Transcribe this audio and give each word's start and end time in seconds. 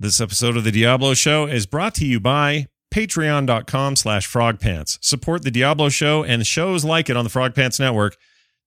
This 0.00 0.20
episode 0.20 0.56
of 0.56 0.62
the 0.62 0.70
Diablo 0.70 1.12
Show 1.14 1.46
is 1.46 1.66
brought 1.66 1.92
to 1.96 2.06
you 2.06 2.20
by 2.20 2.68
patreon.com 2.94 3.96
slash 3.96 4.32
frogpants. 4.32 4.96
Support 5.02 5.42
the 5.42 5.50
Diablo 5.50 5.88
Show 5.88 6.22
and 6.22 6.46
shows 6.46 6.84
like 6.84 7.10
it 7.10 7.16
on 7.16 7.24
the 7.24 7.30
Frog 7.30 7.52
Pants 7.52 7.80
Network 7.80 8.16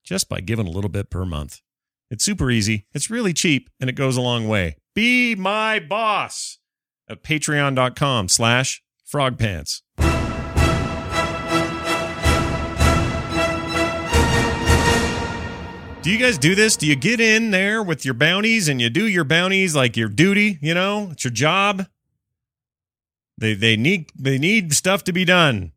just 0.03 0.27
by 0.27 0.41
giving 0.41 0.67
a 0.67 0.69
little 0.69 0.89
bit 0.89 1.09
per 1.09 1.23
month. 1.23 1.61
It's 2.09 2.25
super 2.25 2.51
easy, 2.51 2.85
it's 2.93 3.09
really 3.09 3.31
cheap, 3.31 3.69
and 3.79 3.89
it 3.89 3.93
goes 3.93 4.17
a 4.17 4.21
long 4.21 4.49
way. 4.49 4.75
Be 4.93 5.33
my 5.35 5.79
boss 5.79 6.59
at 7.09 7.23
patreon.com 7.23 8.27
slash 8.27 8.83
frogpants. 9.09 9.83
Do 16.01 16.09
you 16.09 16.17
guys 16.17 16.39
do 16.39 16.55
this? 16.55 16.77
Do 16.77 16.87
you 16.87 16.95
get 16.95 17.19
in 17.19 17.51
there 17.51 17.83
with 17.83 18.05
your 18.05 18.15
bounties 18.15 18.67
and 18.67 18.81
you 18.81 18.89
do 18.89 19.07
your 19.07 19.23
bounties 19.23 19.75
like 19.75 19.95
your 19.95 20.09
duty, 20.09 20.57
you 20.59 20.73
know? 20.73 21.09
It's 21.11 21.23
your 21.23 21.31
job. 21.31 21.85
They 23.37 23.53
they 23.53 23.77
need 23.77 24.11
they 24.17 24.39
need 24.39 24.73
stuff 24.73 25.03
to 25.03 25.13
be 25.13 25.25
done. 25.25 25.73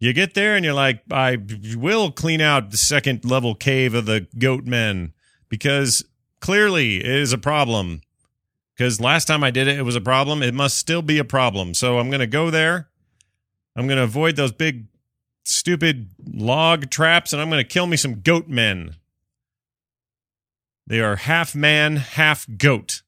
You 0.00 0.12
get 0.12 0.34
there 0.34 0.56
and 0.56 0.64
you're 0.64 0.74
like, 0.74 1.02
I 1.12 1.38
will 1.76 2.10
clean 2.10 2.40
out 2.40 2.72
the 2.72 2.76
second 2.76 3.24
level 3.24 3.54
cave 3.54 3.94
of 3.94 4.04
the 4.04 4.26
goat 4.36 4.64
men 4.64 5.12
because 5.48 6.04
clearly 6.40 6.96
it 6.96 7.06
is 7.06 7.32
a 7.32 7.38
problem. 7.38 8.00
Because 8.76 9.00
last 9.00 9.26
time 9.26 9.44
I 9.44 9.52
did 9.52 9.68
it, 9.68 9.78
it 9.78 9.82
was 9.82 9.94
a 9.94 10.00
problem. 10.00 10.42
It 10.42 10.54
must 10.54 10.76
still 10.76 11.02
be 11.02 11.18
a 11.18 11.24
problem. 11.24 11.74
So 11.74 12.00
I'm 12.00 12.10
going 12.10 12.18
to 12.18 12.26
go 12.26 12.50
there. 12.50 12.88
I'm 13.76 13.86
going 13.86 13.98
to 13.98 14.02
avoid 14.02 14.34
those 14.34 14.50
big, 14.50 14.86
stupid 15.44 16.08
log 16.34 16.90
traps 16.90 17.32
and 17.32 17.40
I'm 17.40 17.48
going 17.48 17.62
to 17.62 17.68
kill 17.68 17.86
me 17.86 17.96
some 17.96 18.22
goat 18.22 18.48
men. 18.48 18.96
They 20.86 21.00
are 21.00 21.16
half 21.16 21.54
man, 21.54 21.96
half 21.96 22.46
goat. 22.58 23.02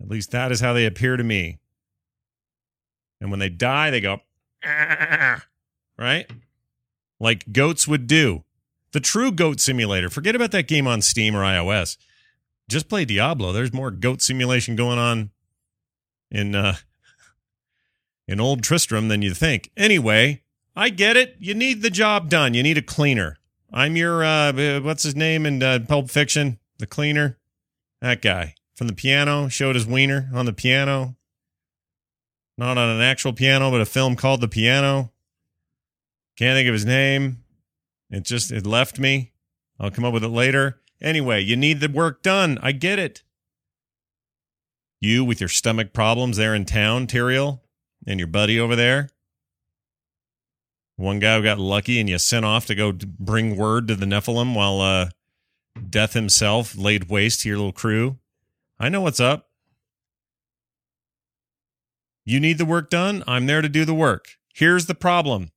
At 0.00 0.08
least 0.08 0.30
that 0.30 0.50
is 0.52 0.60
how 0.60 0.72
they 0.72 0.86
appear 0.86 1.16
to 1.16 1.24
me. 1.24 1.58
And 3.20 3.30
when 3.30 3.40
they 3.40 3.48
die, 3.48 3.90
they 3.90 4.00
go, 4.00 4.20
right? 5.98 6.30
Like 7.20 7.52
goats 7.52 7.86
would 7.86 8.06
do. 8.06 8.44
The 8.92 9.00
true 9.00 9.32
goat 9.32 9.60
simulator. 9.60 10.10
Forget 10.10 10.34
about 10.34 10.50
that 10.50 10.68
game 10.68 10.86
on 10.86 11.02
Steam 11.02 11.36
or 11.36 11.42
iOS. 11.42 11.96
Just 12.68 12.88
play 12.88 13.04
Diablo. 13.04 13.52
There's 13.52 13.72
more 13.72 13.90
goat 13.90 14.22
simulation 14.22 14.76
going 14.76 14.98
on 14.98 15.30
in 16.30 16.54
uh 16.54 16.76
in 18.28 18.40
old 18.40 18.62
Tristram 18.62 19.08
than 19.08 19.22
you 19.22 19.34
think. 19.34 19.70
Anyway, 19.76 20.42
I 20.74 20.88
get 20.88 21.16
it. 21.16 21.36
You 21.38 21.54
need 21.54 21.82
the 21.82 21.90
job 21.90 22.28
done. 22.28 22.54
You 22.54 22.62
need 22.62 22.78
a 22.78 22.82
cleaner. 22.82 23.38
I'm 23.72 23.96
your 23.96 24.22
uh 24.22 24.80
what's 24.80 25.02
his 25.02 25.16
name 25.16 25.46
in 25.46 25.62
uh, 25.62 25.78
Pulp 25.88 26.10
Fiction? 26.10 26.58
The 26.78 26.86
cleaner. 26.86 27.38
That 28.02 28.20
guy 28.20 28.54
from 28.74 28.88
the 28.88 28.94
piano 28.94 29.48
showed 29.48 29.76
his 29.76 29.86
wiener 29.86 30.28
on 30.34 30.44
the 30.44 30.52
piano. 30.52 31.16
Not 32.58 32.76
on 32.76 32.90
an 32.90 33.00
actual 33.00 33.32
piano, 33.32 33.70
but 33.70 33.80
a 33.80 33.86
film 33.86 34.14
called 34.14 34.42
The 34.42 34.48
Piano. 34.48 35.10
Can't 36.36 36.56
think 36.56 36.68
of 36.68 36.74
his 36.74 36.84
name. 36.84 37.44
It 38.10 38.24
just 38.24 38.52
it 38.52 38.66
left 38.66 38.98
me. 38.98 39.32
I'll 39.80 39.90
come 39.90 40.04
up 40.04 40.12
with 40.12 40.24
it 40.24 40.28
later. 40.28 40.80
Anyway, 41.00 41.40
you 41.40 41.56
need 41.56 41.80
the 41.80 41.88
work 41.88 42.22
done. 42.22 42.58
I 42.62 42.72
get 42.72 42.98
it. 42.98 43.22
You 45.00 45.24
with 45.24 45.40
your 45.40 45.48
stomach 45.48 45.92
problems 45.94 46.36
there 46.36 46.54
in 46.54 46.66
town, 46.66 47.06
Tyrael, 47.06 47.60
and 48.06 48.20
your 48.20 48.28
buddy 48.28 48.60
over 48.60 48.76
there. 48.76 49.08
One 50.96 51.18
guy 51.18 51.36
who 51.36 51.42
got 51.42 51.58
lucky 51.58 51.98
and 52.00 52.08
you 52.08 52.18
sent 52.18 52.44
off 52.44 52.66
to 52.66 52.74
go 52.74 52.92
bring 52.92 53.56
word 53.56 53.88
to 53.88 53.96
the 53.96 54.06
Nephalem 54.06 54.54
while 54.54 54.80
uh, 54.80 55.08
Death 55.88 56.12
himself 56.12 56.76
laid 56.76 57.08
waste 57.08 57.40
to 57.40 57.48
your 57.48 57.58
little 57.58 57.72
crew. 57.72 58.18
I 58.78 58.88
know 58.88 59.00
what's 59.00 59.20
up. 59.20 59.48
You 62.24 62.38
need 62.38 62.58
the 62.58 62.64
work 62.64 62.90
done. 62.90 63.24
I'm 63.26 63.46
there 63.46 63.62
to 63.62 63.68
do 63.68 63.84
the 63.84 63.94
work. 63.94 64.26
Here's 64.54 64.86
the 64.86 64.94
problem 64.94 65.50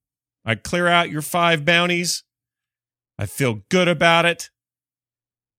I 0.43 0.55
clear 0.55 0.87
out 0.87 1.09
your 1.09 1.21
five 1.21 1.65
bounties. 1.65 2.23
I 3.17 3.25
feel 3.25 3.61
good 3.69 3.87
about 3.87 4.25
it. 4.25 4.49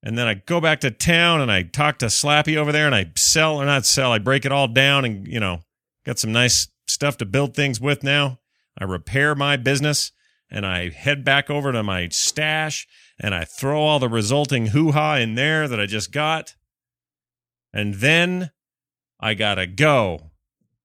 And 0.03 0.17
then 0.17 0.27
I 0.27 0.35
go 0.35 0.61
back 0.61 0.81
to 0.81 0.91
town 0.91 1.41
and 1.41 1.51
I 1.51 1.63
talk 1.63 1.99
to 1.99 2.07
Slappy 2.07 2.57
over 2.57 2.71
there 2.71 2.87
and 2.87 2.95
I 2.95 3.11
sell 3.17 3.57
or 3.57 3.67
not 3.67 3.87
sell. 3.87 4.13
I 4.13 4.19
break 4.19 4.45
it 4.45 4.53
all 4.53 4.69
down 4.69 5.05
and, 5.05 5.27
you 5.27 5.41
know, 5.41 5.61
got 6.05 6.19
some 6.19 6.33
nice 6.33 6.69
stuff 6.87 7.17
to 7.19 7.25
build 7.25 7.55
things 7.55 7.81
with 7.81 8.03
now. 8.03 8.39
I 8.79 8.85
repair 8.85 9.35
my 9.35 9.57
business 9.57 10.13
and 10.51 10.67
I 10.67 10.91
head 10.91 11.25
back 11.25 11.51
over 11.51 11.73
to 11.73 11.83
my 11.83 12.09
stash 12.09 12.87
and 13.19 13.35
I 13.35 13.45
throw 13.45 13.81
all 13.81 13.99
the 13.99 14.09
resulting 14.09 14.69
hoo 14.69 14.93
ha 14.93 15.17
in 15.17 15.35
there 15.35 15.67
that 15.69 15.81
I 15.81 15.87
just 15.87 16.13
got. 16.13 16.55
And 17.73 17.95
then 17.95 18.51
I 19.19 19.35
gotta 19.35 19.67
go. 19.67 20.31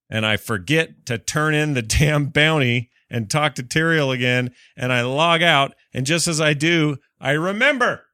And 0.09 0.25
I 0.25 0.37
forget 0.37 1.05
to 1.05 1.17
turn 1.17 1.53
in 1.53 1.73
the 1.73 1.81
damn 1.81 2.27
bounty 2.27 2.89
and 3.09 3.29
talk 3.29 3.55
to 3.55 3.63
Tyrael 3.63 4.13
again. 4.13 4.51
And 4.75 4.91
I 4.91 5.01
log 5.01 5.41
out. 5.41 5.73
And 5.93 6.05
just 6.05 6.27
as 6.27 6.39
I 6.39 6.53
do, 6.53 6.97
I 7.19 7.31
remember 7.31 8.05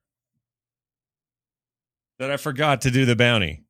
that 2.19 2.31
I 2.31 2.37
forgot 2.37 2.81
to 2.81 2.91
do 2.91 3.05
the 3.05 3.15
bounty. 3.15 3.63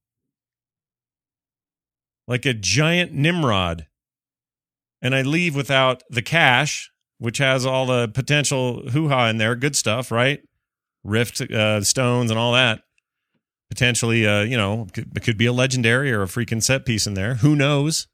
Like 2.28 2.46
a 2.46 2.54
giant 2.54 3.14
Nimrod. 3.14 3.88
And 5.02 5.16
I 5.16 5.22
leave 5.22 5.56
without 5.56 6.04
the 6.10 6.22
cache, 6.22 6.92
which 7.20 7.38
has 7.38 7.66
all 7.66 7.86
the 7.86 8.08
potential 8.08 8.90
hoo 8.90 9.10
ha 9.10 9.28
in 9.28 9.38
there. 9.38 9.56
Good 9.56 9.76
stuff, 9.76 10.12
right? 10.12 10.40
Rift 11.04 11.42
uh, 11.42 11.84
stones 11.84 12.32
and 12.32 12.40
all 12.40 12.54
that. 12.54 12.82
Potentially, 13.70 14.26
uh, 14.26 14.42
you 14.42 14.58
know, 14.58 14.88
it 14.96 15.24
could 15.24 15.38
be 15.38 15.46
a 15.46 15.54
legendary 15.54 16.12
or 16.12 16.24
a 16.24 16.28
freaking 16.28 16.64
set 16.64 16.86
piece 16.86 17.06
in 17.06 17.14
there. 17.14 17.36
Who 17.36 17.56
knows? 17.56 18.08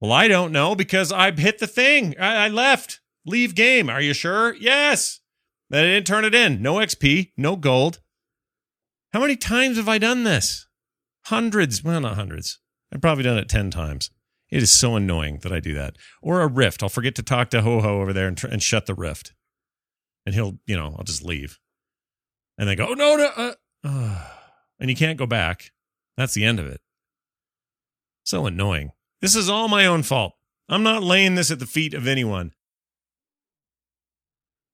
Well, 0.00 0.12
I 0.12 0.28
don't 0.28 0.52
know 0.52 0.74
because 0.74 1.12
I 1.12 1.30
hit 1.32 1.58
the 1.58 1.66
thing. 1.66 2.14
I, 2.18 2.46
I 2.46 2.48
left. 2.48 3.00
Leave 3.26 3.54
game. 3.54 3.90
Are 3.90 4.00
you 4.00 4.14
sure? 4.14 4.54
Yes. 4.54 5.20
Then 5.68 5.84
I 5.84 5.88
didn't 5.88 6.06
turn 6.06 6.24
it 6.24 6.34
in. 6.34 6.62
No 6.62 6.74
XP, 6.76 7.32
no 7.36 7.56
gold. 7.56 8.00
How 9.12 9.20
many 9.20 9.36
times 9.36 9.76
have 9.76 9.88
I 9.88 9.98
done 9.98 10.24
this? 10.24 10.66
Hundreds. 11.26 11.84
Well, 11.84 12.00
not 12.00 12.14
hundreds. 12.14 12.60
I've 12.92 13.00
probably 13.00 13.24
done 13.24 13.38
it 13.38 13.48
10 13.48 13.70
times. 13.70 14.10
It 14.50 14.62
is 14.62 14.70
so 14.72 14.96
annoying 14.96 15.38
that 15.42 15.52
I 15.52 15.60
do 15.60 15.74
that. 15.74 15.96
Or 16.22 16.40
a 16.40 16.48
rift. 16.48 16.82
I'll 16.82 16.88
forget 16.88 17.14
to 17.16 17.22
talk 17.22 17.50
to 17.50 17.62
Ho 17.62 17.80
Ho 17.80 18.00
over 18.00 18.12
there 18.12 18.26
and, 18.26 18.36
tr- 18.36 18.48
and 18.48 18.62
shut 18.62 18.86
the 18.86 18.94
rift. 18.94 19.32
And 20.26 20.34
he'll, 20.34 20.58
you 20.66 20.76
know, 20.76 20.94
I'll 20.98 21.04
just 21.04 21.24
leave. 21.24 21.58
And 22.58 22.68
they 22.68 22.74
go, 22.74 22.88
oh, 22.90 22.94
no, 22.94 23.16
no. 23.16 23.30
Uh, 23.36 23.52
uh," 23.84 24.24
and 24.80 24.90
you 24.90 24.96
can't 24.96 25.18
go 25.18 25.26
back. 25.26 25.70
That's 26.16 26.34
the 26.34 26.44
end 26.44 26.58
of 26.58 26.66
it. 26.66 26.80
So 28.24 28.46
annoying. 28.46 28.90
This 29.20 29.36
is 29.36 29.48
all 29.48 29.68
my 29.68 29.86
own 29.86 30.02
fault. 30.02 30.34
I'm 30.68 30.82
not 30.82 31.02
laying 31.02 31.34
this 31.34 31.50
at 31.50 31.58
the 31.58 31.66
feet 31.66 31.94
of 31.94 32.06
anyone. 32.06 32.52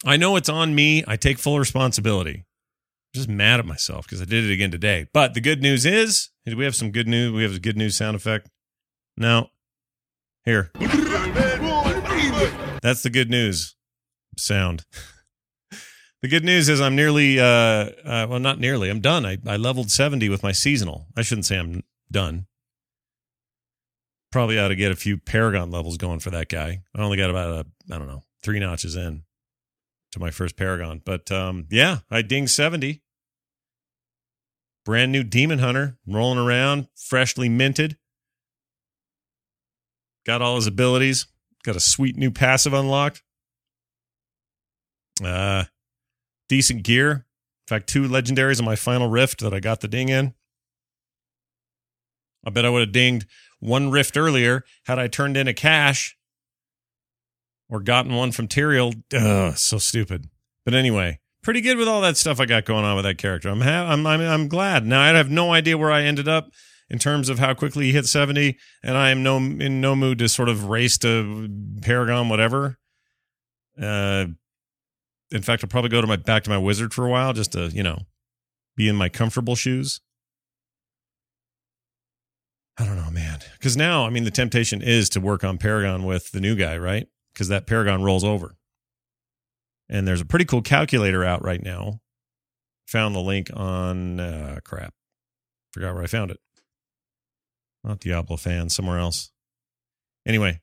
I 0.05 0.17
know 0.17 0.37
it's 0.37 0.49
on 0.49 0.75
me. 0.75 1.05
I 1.07 1.17
take 1.17 1.39
full 1.39 1.59
responsibility. 1.59 2.45
I'm 2.45 3.15
just 3.15 3.29
mad 3.29 3.61
at 3.61 3.67
myself 3.67 4.07
because 4.07 4.21
I 4.21 4.27
did 4.27 4.45
it 4.45 4.53
again 4.53 4.71
today. 4.71 5.07
But 5.13 5.35
the 5.35 5.41
good 5.41 5.63
news 5.63 5.87
is, 5.87 6.31
we 6.45 6.65
have 6.65 6.77
some 6.77 6.91
good 6.91 7.09
news? 7.09 7.33
We 7.33 7.43
have 7.43 7.55
a 7.55 7.61
good 7.61 7.77
news 7.77 7.97
sound 7.97 8.15
effect. 8.15 8.51
No. 9.17 9.49
Here. 10.47 10.71
That's 12.81 13.03
the 13.03 13.11
good 13.11 13.29
news 13.29 13.75
sound. 14.39 14.85
the 16.23 16.29
good 16.29 16.45
news 16.45 16.69
is 16.69 16.81
I'm 16.81 16.95
nearly, 16.95 17.41
uh, 17.41 17.45
uh, 17.45 18.27
well, 18.31 18.39
not 18.39 18.61
nearly. 18.61 18.89
I'm 18.89 19.01
done. 19.01 19.27
I, 19.27 19.39
I 19.45 19.57
leveled 19.57 19.91
70 19.91 20.29
with 20.29 20.45
my 20.45 20.53
seasonal. 20.53 21.09
I 21.17 21.23
shouldn't 21.23 21.47
say 21.47 21.59
I'm 21.59 21.83
done. 22.13 22.47
Probably 24.31 24.57
ought 24.57 24.69
to 24.69 24.77
get 24.77 24.93
a 24.93 24.97
few 24.97 25.17
Paragon 25.19 25.73
levels 25.73 25.97
going 25.97 26.21
for 26.21 26.31
that 26.31 26.49
guy. 26.49 26.83
I 26.95 27.03
only 27.03 27.17
got 27.17 27.31
about, 27.31 27.51
a, 27.51 27.93
I 27.93 27.99
don't 27.99 28.07
know, 28.07 28.23
three 28.45 28.61
notches 28.61 28.95
in 28.95 29.25
to 30.13 30.21
my 30.21 30.31
first 30.31 30.57
Paragon. 30.57 31.03
But 31.05 31.33
um, 31.33 31.67
yeah, 31.71 31.99
I 32.09 32.23
dinged 32.23 32.53
70. 32.53 33.03
Brand 34.85 35.11
new 35.11 35.25
Demon 35.25 35.59
Hunter 35.59 35.99
rolling 36.07 36.39
around, 36.39 36.87
freshly 36.95 37.49
minted. 37.49 37.97
Got 40.27 40.43
all 40.43 40.57
his 40.57 40.67
abilities. 40.67 41.27
Got 41.65 41.77
a 41.77 41.81
sweet 41.81 42.17
new 42.17 42.31
passive 42.31 42.73
unlocked. 42.73 43.23
Uh, 45.25 45.65
decent 46.49 46.83
gear. 46.83 47.13
In 47.13 47.69
fact, 47.69 47.89
two 47.89 48.03
legendaries 48.09 48.59
in 48.59 48.65
my 48.65 48.77
final 48.77 49.09
rift 49.09 49.41
that 49.41 49.55
I 49.55 49.61
got 49.61 49.81
the 49.81 49.89
ding 49.89 50.09
in. 50.09 50.35
I 52.45 52.51
bet 52.51 52.65
I 52.65 52.71
would 52.71 52.81
have 52.81 52.93
dinged 52.93 53.27
one 53.59 53.91
rift 53.91 54.17
earlier 54.17 54.65
had 54.85 54.99
I 54.99 55.09
turned 55.09 55.37
in 55.37 55.49
a 55.49 55.55
cache 55.55 56.17
or 57.69 57.81
gotten 57.81 58.15
one 58.15 58.33
from 58.33 58.47
Tyrael. 58.47 59.03
Ugh, 59.13 59.57
so 59.57 59.79
stupid. 59.79 60.29
But 60.65 60.75
anyway, 60.75 61.21
pretty 61.43 61.61
good 61.61 61.79
with 61.79 61.89
all 61.89 62.01
that 62.03 62.17
stuff 62.17 62.39
I 62.41 62.47
got 62.47 62.65
going 62.65 62.85
on 62.85 62.97
with 62.97 63.05
that 63.05 63.19
character. 63.19 63.49
I'm 63.49 63.63
ha- 63.63 63.89
I'm, 63.91 64.07
I'm 64.07 64.21
I'm 64.21 64.49
glad. 64.49 64.87
Now 64.87 65.01
I 65.01 65.09
have 65.09 65.31
no 65.31 65.53
idea 65.53 65.79
where 65.79 65.91
I 65.91 66.03
ended 66.03 66.29
up 66.29 66.51
in 66.89 66.99
terms 66.99 67.29
of 67.29 67.39
how 67.39 67.55
quickly 67.55 67.87
he 67.87 67.93
hit 67.93 68.07
70, 68.07 68.57
and 68.83 68.97
I 68.97 69.11
am 69.11 69.23
no 69.23 69.37
in 69.39 69.81
no 69.81 69.97
mood 69.97 70.19
to 70.19 70.29
sort 70.29 70.49
of 70.49 70.65
race 70.65 70.99
to 70.99 71.49
Paragon, 71.83 72.29
whatever. 72.29 72.79
Uh, 73.81 74.27
in 75.31 75.43
fact, 75.43 75.65
I'll 75.65 75.69
probably 75.69 75.91
go 75.91 76.01
to 76.01 76.07
my 76.07 76.17
back 76.17 76.45
to 76.45 76.51
my 76.51 76.59
wizard 76.59 76.95
for 76.95 77.07
a 77.07 77.11
while 77.11 77.33
just 77.33 77.53
to 77.53 77.69
you 77.69 77.83
know 77.83 78.01
be 78.77 78.89
in 78.89 78.97
my 78.97 79.09
comfortable 79.09 79.57
shoes. 79.57 80.01
I 82.79 82.85
don't 82.85 82.97
know, 82.97 83.11
man, 83.11 83.41
because 83.55 83.77
now 83.77 84.07
I 84.07 84.11
mean 84.11 84.25
the 84.25 84.31
temptation 84.31 84.83
is 84.83 85.09
to 85.11 85.21
work 85.21 85.43
on 85.43 85.59
Paragon 85.59 86.05
with 86.05 86.31
the 86.33 86.41
new 86.41 86.55
guy, 86.55 86.77
right? 86.77 87.09
Because 87.33 87.49
that 87.49 87.67
Paragon 87.67 88.05
rolls 88.05 88.23
over, 88.23 88.57
and 89.89 90.07
there's 90.07 90.21
a 90.21 90.27
pretty 90.27 90.45
cool 90.45 90.63
calculator 90.63 91.25
out 91.25 91.43
right 91.43 91.63
now. 91.63 92.01
Found 92.89 93.17
the 93.17 93.21
link 93.21 93.51
on 93.53 94.21
uh, 94.21 94.61
crap, 94.63 94.95
forgot 95.73 95.95
where 95.95 96.05
I 96.05 96.07
found 96.07 96.31
it. 96.31 96.39
Not 97.87 98.01
Diablo 98.01 98.37
fan, 98.37 98.69
somewhere 98.69 98.99
else. 98.99 99.31
Anyway, 100.27 100.61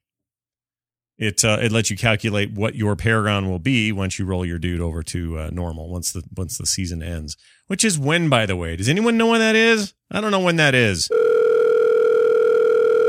it 1.18 1.46
uh, 1.46 1.58
it 1.62 1.72
lets 1.72 1.90
you 1.90 1.96
calculate 1.96 2.52
what 2.52 2.76
your 2.76 2.98
paragon 2.98 3.50
will 3.50 3.60
be 3.60 3.94
once 3.94 4.20
you 4.20 4.26
roll 4.26 4.46
your 4.46 4.60
dude 4.60 4.82
over 4.82 5.02
to 5.04 5.40
uh, 5.40 5.50
normal 5.54 5.90
once 5.90 6.12
the 6.12 6.24
once 6.36 6.58
the 6.58 6.66
season 6.66 7.02
ends. 7.02 7.38
Which 7.68 7.86
is 7.86 7.98
when, 7.98 8.28
by 8.28 8.46
the 8.46 8.58
way. 8.58 8.76
Does 8.76 8.90
anyone 8.90 9.18
know 9.18 9.28
when 9.28 9.40
that 9.40 9.56
is? 9.56 9.94
I 10.12 10.20
don't 10.20 10.32
know 10.32 10.42
when 10.42 10.58
that 10.58 10.76
is. 10.76 11.10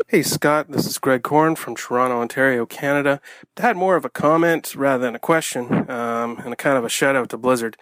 Hey 0.07 0.23
Scott, 0.23 0.71
this 0.71 0.87
is 0.87 0.99
Greg 0.99 1.25
Corn 1.25 1.57
from 1.57 1.75
Toronto, 1.75 2.21
Ontario, 2.21 2.67
Canada. 2.67 3.21
I 3.59 3.63
had 3.63 3.77
more 3.77 3.97
of 3.97 4.05
a 4.05 4.11
comment 4.11 4.77
rather 4.77 5.03
than 5.03 5.17
a 5.17 5.19
question, 5.19 5.91
um, 5.91 6.39
and 6.45 6.53
a 6.53 6.57
kind 6.57 6.79
of 6.79 6.85
a 6.85 6.89
shout 6.89 7.17
out 7.17 7.31
to 7.31 7.37
Blizzard. 7.37 7.77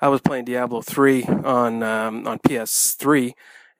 I 0.00 0.06
was 0.08 0.20
playing 0.20 0.44
Diablo 0.44 0.82
3 0.82 1.24
on 1.24 1.82
um, 1.82 2.28
on 2.28 2.38
PS3, 2.38 3.32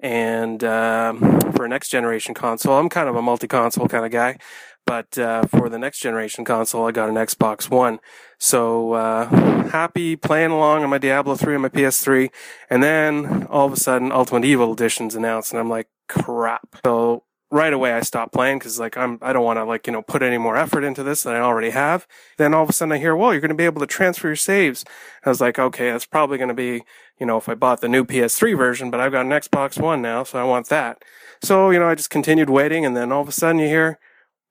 and 0.02 0.62
um, 0.64 1.40
for 1.52 1.64
a 1.64 1.68
next 1.68 1.88
generation 1.88 2.34
console, 2.34 2.76
I'm 2.76 2.88
kind 2.88 3.08
of 3.08 3.16
a 3.16 3.22
multi 3.22 3.46
console 3.46 3.88
kind 3.88 4.04
of 4.04 4.10
guy. 4.10 4.38
But 4.84 5.16
uh, 5.16 5.44
for 5.44 5.68
the 5.68 5.78
next 5.78 6.00
generation 6.00 6.44
console, 6.44 6.86
I 6.86 6.90
got 6.90 7.08
an 7.08 7.14
Xbox 7.14 7.70
One. 7.70 8.00
So 8.38 8.94
uh, 8.94 9.68
happy 9.68 10.16
playing 10.16 10.50
along 10.50 10.82
on 10.82 10.90
my 10.90 10.98
Diablo 10.98 11.36
3 11.36 11.54
on 11.54 11.60
my 11.60 11.68
PS3. 11.68 12.30
And 12.68 12.82
then 12.82 13.46
all 13.48 13.66
of 13.66 13.72
a 13.72 13.76
sudden, 13.76 14.10
Ultimate 14.10 14.44
Evil 14.44 14.72
Edition's 14.72 15.14
announced, 15.14 15.52
and 15.52 15.60
I'm 15.60 15.70
like, 15.70 15.88
crap. 16.08 16.76
So 16.84 17.22
right 17.52 17.72
away 17.74 17.92
I 17.92 18.00
stopped 18.00 18.32
playing 18.32 18.58
because 18.58 18.80
like 18.80 18.96
I'm 18.96 19.18
I 19.20 19.34
don't 19.34 19.44
want 19.44 19.58
to 19.58 19.64
like 19.64 19.86
you 19.86 19.92
know 19.92 20.00
put 20.02 20.22
any 20.22 20.38
more 20.38 20.56
effort 20.56 20.84
into 20.84 21.02
this 21.02 21.22
than 21.22 21.34
I 21.34 21.40
already 21.40 21.70
have. 21.70 22.08
Then 22.38 22.54
all 22.54 22.64
of 22.64 22.70
a 22.70 22.72
sudden 22.72 22.92
I 22.92 22.98
hear, 22.98 23.14
well, 23.14 23.32
you're 23.32 23.42
going 23.42 23.50
to 23.50 23.54
be 23.54 23.66
able 23.66 23.80
to 23.82 23.86
transfer 23.86 24.28
your 24.28 24.36
saves. 24.36 24.84
I 25.24 25.28
was 25.28 25.40
like, 25.40 25.58
okay, 25.58 25.90
that's 25.90 26.06
probably 26.06 26.38
going 26.38 26.48
to 26.48 26.54
be 26.54 26.82
you 27.20 27.26
know 27.26 27.36
if 27.36 27.48
I 27.48 27.54
bought 27.54 27.82
the 27.82 27.88
new 27.88 28.04
PS3 28.04 28.56
version, 28.56 28.90
but 28.90 29.00
I've 29.00 29.12
got 29.12 29.26
an 29.26 29.32
Xbox 29.32 29.80
One 29.80 30.00
now, 30.00 30.24
so 30.24 30.40
I 30.40 30.44
want 30.44 30.68
that. 30.70 31.04
So 31.42 31.70
you 31.70 31.78
know 31.78 31.88
I 31.88 31.94
just 31.94 32.10
continued 32.10 32.50
waiting, 32.50 32.86
and 32.86 32.96
then 32.96 33.12
all 33.12 33.20
of 33.20 33.28
a 33.28 33.32
sudden 33.32 33.60
you 33.60 33.68
hear, 33.68 33.98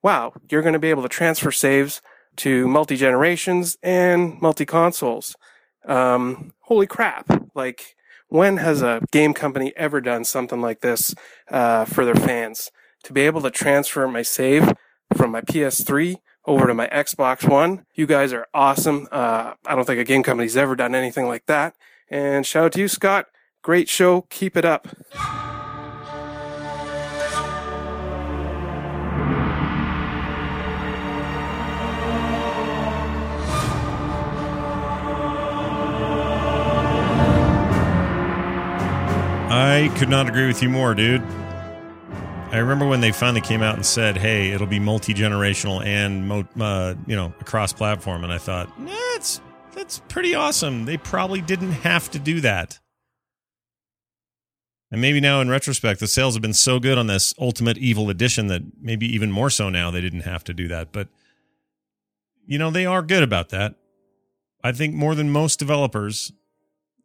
wow, 0.02 0.32
you're 0.48 0.62
going 0.62 0.72
to 0.72 0.78
be 0.78 0.90
able 0.90 1.02
to 1.02 1.08
transfer 1.08 1.50
saves 1.50 2.00
to 2.36 2.68
multi 2.68 2.96
generations 2.96 3.76
and 3.82 4.40
multi 4.40 4.64
consoles. 4.64 5.34
Um, 5.84 6.52
holy 6.60 6.86
crap! 6.86 7.50
Like 7.56 7.96
when 8.28 8.58
has 8.58 8.80
a 8.80 9.00
game 9.10 9.34
company 9.34 9.72
ever 9.76 10.00
done 10.00 10.24
something 10.24 10.60
like 10.60 10.82
this 10.82 11.16
uh, 11.50 11.84
for 11.84 12.04
their 12.04 12.14
fans? 12.14 12.70
To 13.04 13.12
be 13.12 13.22
able 13.22 13.40
to 13.42 13.50
transfer 13.50 14.06
my 14.08 14.22
save 14.22 14.72
from 15.16 15.30
my 15.32 15.40
PS3 15.40 16.16
over 16.46 16.66
to 16.66 16.74
my 16.74 16.88
Xbox 16.88 17.48
One. 17.48 17.86
You 17.94 18.06
guys 18.06 18.32
are 18.32 18.46
awesome. 18.52 19.08
Uh, 19.12 19.54
I 19.66 19.74
don't 19.74 19.84
think 19.84 20.00
a 20.00 20.04
game 20.04 20.22
company's 20.22 20.56
ever 20.56 20.74
done 20.76 20.94
anything 20.94 21.26
like 21.26 21.46
that. 21.46 21.74
And 22.10 22.46
shout 22.46 22.64
out 22.64 22.72
to 22.72 22.80
you, 22.80 22.88
Scott. 22.88 23.26
Great 23.62 23.88
show. 23.88 24.22
Keep 24.22 24.56
it 24.56 24.64
up. 24.64 24.88
I 39.54 39.92
could 39.98 40.08
not 40.08 40.28
agree 40.28 40.46
with 40.46 40.62
you 40.62 40.70
more, 40.70 40.94
dude. 40.94 41.22
I 42.52 42.58
remember 42.58 42.86
when 42.86 43.00
they 43.00 43.12
finally 43.12 43.40
came 43.40 43.62
out 43.62 43.76
and 43.76 43.84
said, 43.84 44.18
"Hey, 44.18 44.50
it'll 44.50 44.66
be 44.66 44.78
multi 44.78 45.14
generational 45.14 45.82
and 45.84 46.30
uh, 46.60 46.94
you 47.06 47.16
know 47.16 47.32
across 47.40 47.72
platform," 47.72 48.24
and 48.24 48.32
I 48.32 48.36
thought, 48.36 48.70
"That's 48.78 49.40
that's 49.74 50.00
pretty 50.08 50.34
awesome." 50.34 50.84
They 50.84 50.98
probably 50.98 51.40
didn't 51.40 51.72
have 51.72 52.10
to 52.10 52.18
do 52.18 52.42
that. 52.42 52.78
And 54.90 55.00
maybe 55.00 55.18
now, 55.18 55.40
in 55.40 55.48
retrospect, 55.48 56.00
the 56.00 56.06
sales 56.06 56.34
have 56.34 56.42
been 56.42 56.52
so 56.52 56.78
good 56.78 56.98
on 56.98 57.06
this 57.06 57.32
Ultimate 57.38 57.78
Evil 57.78 58.10
Edition 58.10 58.48
that 58.48 58.60
maybe 58.78 59.06
even 59.06 59.32
more 59.32 59.48
so 59.48 59.70
now 59.70 59.90
they 59.90 60.02
didn't 60.02 60.20
have 60.20 60.44
to 60.44 60.52
do 60.52 60.68
that. 60.68 60.92
But 60.92 61.08
you 62.46 62.58
know, 62.58 62.70
they 62.70 62.84
are 62.84 63.00
good 63.00 63.22
about 63.22 63.48
that. 63.48 63.76
I 64.62 64.72
think 64.72 64.94
more 64.94 65.14
than 65.14 65.30
most 65.30 65.58
developers, 65.58 66.32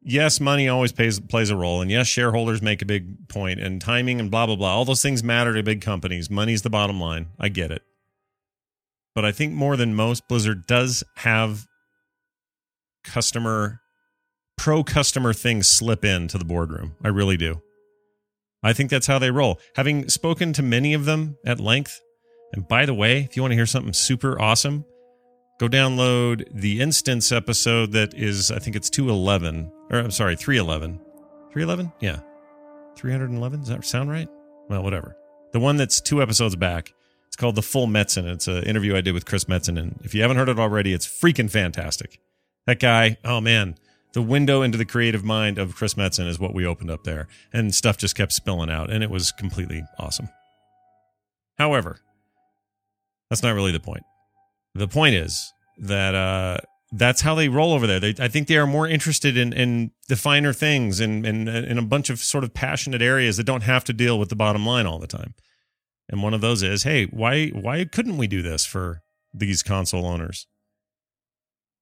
yes, 0.07 0.39
money 0.39 0.67
always 0.67 0.91
plays 0.91 1.19
plays 1.19 1.49
a 1.49 1.55
role, 1.55 1.81
and 1.81 1.91
yes, 1.91 2.07
shareholders 2.07 2.61
make 2.61 2.81
a 2.81 2.85
big 2.85 3.27
point, 3.29 3.59
and 3.59 3.81
timing 3.81 4.19
and 4.19 4.31
blah 4.31 4.45
blah 4.45 4.55
blah. 4.55 4.75
All 4.75 4.85
those 4.85 5.01
things 5.01 5.23
matter 5.23 5.53
to 5.53 5.63
big 5.63 5.81
companies. 5.81 6.29
Money's 6.29 6.61
the 6.61 6.69
bottom 6.69 6.99
line. 6.99 7.27
I 7.39 7.49
get 7.49 7.71
it, 7.71 7.83
but 9.13 9.25
I 9.25 9.31
think 9.31 9.53
more 9.53 9.75
than 9.77 9.93
most, 9.93 10.27
Blizzard 10.27 10.65
does 10.65 11.03
have 11.17 11.67
customer 13.03 13.81
pro 14.57 14.83
customer 14.83 15.33
things 15.33 15.67
slip 15.67 16.03
into 16.03 16.37
the 16.37 16.45
boardroom. 16.45 16.95
I 17.03 17.09
really 17.09 17.37
do. 17.37 17.61
I 18.63 18.73
think 18.73 18.89
that's 18.89 19.07
how 19.07 19.19
they 19.19 19.29
roll. 19.29 19.59
Having 19.75 20.09
spoken 20.09 20.51
to 20.53 20.63
many 20.63 20.93
of 20.93 21.05
them 21.05 21.37
at 21.45 21.59
length, 21.59 22.01
and 22.53 22.67
by 22.67 22.85
the 22.85 22.93
way, 22.93 23.19
if 23.19 23.35
you 23.35 23.43
want 23.43 23.51
to 23.51 23.55
hear 23.55 23.67
something 23.67 23.93
super 23.93 24.41
awesome, 24.41 24.85
go 25.57 25.67
download 25.67 26.47
the 26.51 26.81
instance 26.81 27.31
episode 27.31 27.91
that 27.93 28.13
is, 28.13 28.51
I 28.51 28.59
think 28.59 28.75
it's 28.75 28.89
211, 28.89 29.71
or 29.89 29.99
I'm 29.99 30.11
sorry, 30.11 30.35
311. 30.35 30.99
311? 31.51 31.91
Yeah. 31.99 32.19
311? 32.95 33.59
Does 33.61 33.69
that 33.69 33.85
sound 33.85 34.09
right? 34.09 34.27
Well, 34.69 34.83
whatever. 34.83 35.15
The 35.53 35.59
one 35.59 35.77
that's 35.77 36.01
two 36.01 36.21
episodes 36.21 36.55
back. 36.55 36.93
It's 37.27 37.35
called 37.35 37.55
The 37.55 37.61
Full 37.61 37.87
Metzen. 37.87 38.25
It's 38.25 38.47
an 38.47 38.63
interview 38.63 38.95
I 38.95 39.01
did 39.01 39.13
with 39.13 39.25
Chris 39.25 39.45
Metzen. 39.45 39.79
And 39.79 39.99
if 40.03 40.13
you 40.13 40.21
haven't 40.21 40.37
heard 40.37 40.49
it 40.49 40.59
already, 40.59 40.93
it's 40.93 41.07
freaking 41.07 41.49
fantastic. 41.49 42.19
That 42.65 42.79
guy, 42.79 43.17
oh 43.23 43.41
man, 43.41 43.75
the 44.13 44.21
window 44.21 44.61
into 44.61 44.77
the 44.77 44.85
creative 44.85 45.23
mind 45.23 45.57
of 45.57 45.75
Chris 45.75 45.93
Metzen 45.93 46.27
is 46.27 46.39
what 46.39 46.53
we 46.53 46.65
opened 46.65 46.91
up 46.91 47.03
there. 47.03 47.27
And 47.53 47.73
stuff 47.73 47.97
just 47.97 48.15
kept 48.15 48.33
spilling 48.33 48.69
out. 48.69 48.89
And 48.89 49.03
it 49.03 49.09
was 49.09 49.31
completely 49.31 49.83
awesome. 49.99 50.29
However, 51.57 51.99
that's 53.29 53.43
not 53.43 53.55
really 53.55 53.71
the 53.71 53.79
point. 53.79 54.03
The 54.77 54.87
point 54.87 55.15
is 55.15 55.51
that 55.79 56.13
uh, 56.13 56.57
that's 56.91 57.21
how 57.21 57.33
they 57.33 57.49
roll 57.49 57.73
over 57.73 57.87
there. 57.87 57.99
They, 57.99 58.13
I 58.19 58.27
think 58.27 58.47
they 58.47 58.57
are 58.57 58.67
more 58.67 58.87
interested 58.87 59.35
in, 59.35 59.51
in 59.51 59.91
the 60.07 60.15
finer 60.15 60.53
things 60.53 60.99
and, 60.99 61.25
and, 61.25 61.49
in 61.49 61.79
a 61.79 61.81
bunch 61.81 62.11
of 62.11 62.19
sort 62.19 62.43
of 62.43 62.53
passionate 62.53 63.01
areas 63.01 63.37
that 63.37 63.45
don't 63.45 63.63
have 63.63 63.83
to 63.85 63.93
deal 63.93 64.19
with 64.19 64.29
the 64.29 64.35
bottom 64.35 64.65
line 64.65 64.85
all 64.85 64.99
the 64.99 65.07
time. 65.07 65.33
And 66.07 66.21
one 66.21 66.35
of 66.35 66.41
those 66.41 66.61
is, 66.61 66.83
hey, 66.83 67.05
why 67.05 67.47
why 67.47 67.85
couldn't 67.85 68.17
we 68.17 68.27
do 68.27 68.41
this 68.41 68.65
for 68.65 69.01
these 69.33 69.63
console 69.63 70.05
owners? 70.05 70.45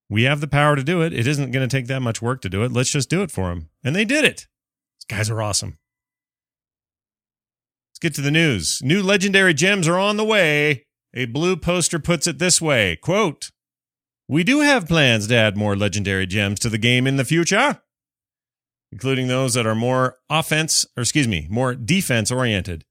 We 0.08 0.22
have 0.22 0.40
the 0.40 0.48
power 0.48 0.74
to 0.74 0.82
do 0.82 1.02
it. 1.02 1.12
It 1.12 1.26
isn't 1.26 1.50
going 1.50 1.68
to 1.68 1.76
take 1.76 1.88
that 1.88 2.00
much 2.00 2.22
work 2.22 2.40
to 2.42 2.48
do 2.48 2.64
it. 2.64 2.72
Let's 2.72 2.90
just 2.90 3.10
do 3.10 3.22
it 3.22 3.30
for 3.30 3.50
them. 3.50 3.68
And 3.84 3.94
they 3.94 4.04
did 4.04 4.24
it. 4.24 4.46
These 4.98 5.16
guys 5.16 5.30
are 5.30 5.42
awesome. 5.42 5.78
Let's 7.90 7.98
get 8.00 8.14
to 8.14 8.20
the 8.22 8.30
news. 8.30 8.80
New 8.82 9.02
legendary 9.02 9.52
gems 9.52 9.86
are 9.86 9.98
on 9.98 10.16
the 10.16 10.24
way. 10.24 10.85
A 11.14 11.26
blue 11.26 11.56
poster 11.56 11.98
puts 11.98 12.26
it 12.26 12.38
this 12.38 12.60
way 12.60 12.96
quote, 12.96 13.50
We 14.28 14.44
do 14.44 14.60
have 14.60 14.88
plans 14.88 15.26
to 15.28 15.36
add 15.36 15.56
more 15.56 15.76
legendary 15.76 16.26
gems 16.26 16.58
to 16.60 16.68
the 16.68 16.78
game 16.78 17.06
in 17.06 17.16
the 17.16 17.24
future, 17.24 17.80
including 18.92 19.28
those 19.28 19.54
that 19.54 19.66
are 19.66 19.74
more 19.74 20.16
offense, 20.28 20.86
or 20.96 21.02
excuse 21.02 21.28
me, 21.28 21.46
more 21.50 21.74
defense 21.74 22.30
oriented. 22.30 22.84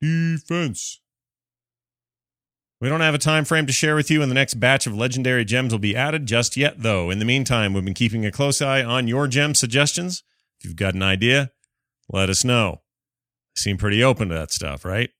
Defense. 0.00 1.00
We 2.80 2.88
don't 2.88 3.00
have 3.00 3.14
a 3.14 3.18
time 3.18 3.44
frame 3.44 3.66
to 3.68 3.72
share 3.72 3.94
with 3.94 4.10
you, 4.10 4.22
and 4.22 4.30
the 4.30 4.34
next 4.34 4.54
batch 4.54 4.88
of 4.88 4.96
legendary 4.96 5.44
gems 5.44 5.72
will 5.72 5.78
be 5.78 5.94
added 5.94 6.26
just 6.26 6.56
yet, 6.56 6.82
though. 6.82 7.10
In 7.10 7.20
the 7.20 7.24
meantime, 7.24 7.72
we've 7.72 7.84
been 7.84 7.94
keeping 7.94 8.26
a 8.26 8.32
close 8.32 8.60
eye 8.60 8.82
on 8.82 9.06
your 9.06 9.28
gem 9.28 9.54
suggestions. 9.54 10.24
If 10.58 10.64
you've 10.64 10.74
got 10.74 10.94
an 10.94 11.02
idea, 11.02 11.52
let 12.08 12.28
us 12.28 12.44
know. 12.44 12.82
seem 13.54 13.76
pretty 13.76 14.02
open 14.02 14.30
to 14.30 14.34
that 14.34 14.50
stuff, 14.50 14.84
right? 14.84 15.10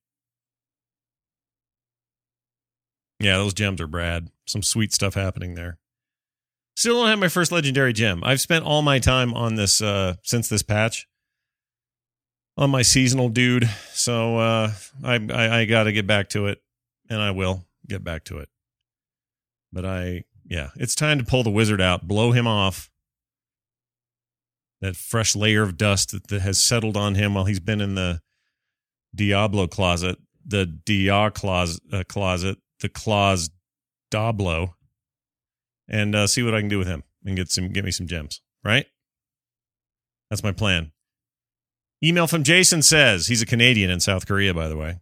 Yeah, 3.22 3.36
those 3.36 3.54
gems 3.54 3.80
are 3.80 3.86
Brad. 3.86 4.30
Some 4.46 4.64
sweet 4.64 4.92
stuff 4.92 5.14
happening 5.14 5.54
there. 5.54 5.78
Still 6.74 6.96
don't 6.96 7.08
have 7.08 7.20
my 7.20 7.28
first 7.28 7.52
legendary 7.52 7.92
gem. 7.92 8.22
I've 8.24 8.40
spent 8.40 8.64
all 8.64 8.82
my 8.82 8.98
time 8.98 9.32
on 9.32 9.54
this 9.54 9.80
uh 9.80 10.14
since 10.24 10.48
this 10.48 10.62
patch. 10.62 11.06
On 12.56 12.68
my 12.68 12.82
seasonal 12.82 13.28
dude. 13.28 13.70
So 13.92 14.38
uh 14.38 14.72
I 15.04 15.14
I, 15.32 15.60
I 15.60 15.64
gotta 15.66 15.92
get 15.92 16.06
back 16.06 16.30
to 16.30 16.46
it. 16.46 16.60
And 17.08 17.20
I 17.20 17.30
will 17.30 17.64
get 17.88 18.02
back 18.02 18.24
to 18.24 18.38
it. 18.38 18.48
But 19.72 19.84
I 19.84 20.24
yeah, 20.44 20.70
it's 20.74 20.96
time 20.96 21.18
to 21.18 21.24
pull 21.24 21.44
the 21.44 21.50
wizard 21.50 21.80
out, 21.80 22.08
blow 22.08 22.32
him 22.32 22.48
off. 22.48 22.90
That 24.80 24.96
fresh 24.96 25.36
layer 25.36 25.62
of 25.62 25.76
dust 25.76 26.10
that, 26.10 26.26
that 26.26 26.42
has 26.42 26.60
settled 26.60 26.96
on 26.96 27.14
him 27.14 27.34
while 27.34 27.44
he's 27.44 27.60
been 27.60 27.80
in 27.80 27.94
the 27.94 28.20
Diablo 29.14 29.68
closet, 29.68 30.18
the 30.44 30.66
Dia 30.66 31.30
closet, 31.30 31.80
uh, 31.92 32.02
closet 32.08 32.58
the 32.82 32.88
claws 32.88 33.50
Doblo 34.12 34.74
and 35.88 36.14
uh, 36.14 36.26
see 36.26 36.42
what 36.42 36.54
I 36.54 36.60
can 36.60 36.68
do 36.68 36.78
with 36.78 36.86
him 36.86 37.02
and 37.24 37.36
get 37.36 37.50
some 37.50 37.70
get 37.70 37.84
me 37.84 37.90
some 37.90 38.06
gems. 38.06 38.40
Right? 38.62 38.86
That's 40.30 40.42
my 40.42 40.52
plan. 40.52 40.92
Email 42.04 42.26
from 42.26 42.42
Jason 42.42 42.82
says 42.82 43.28
he's 43.28 43.42
a 43.42 43.46
Canadian 43.46 43.90
in 43.90 44.00
South 44.00 44.26
Korea, 44.26 44.52
by 44.52 44.68
the 44.68 44.76
way. 44.76 45.00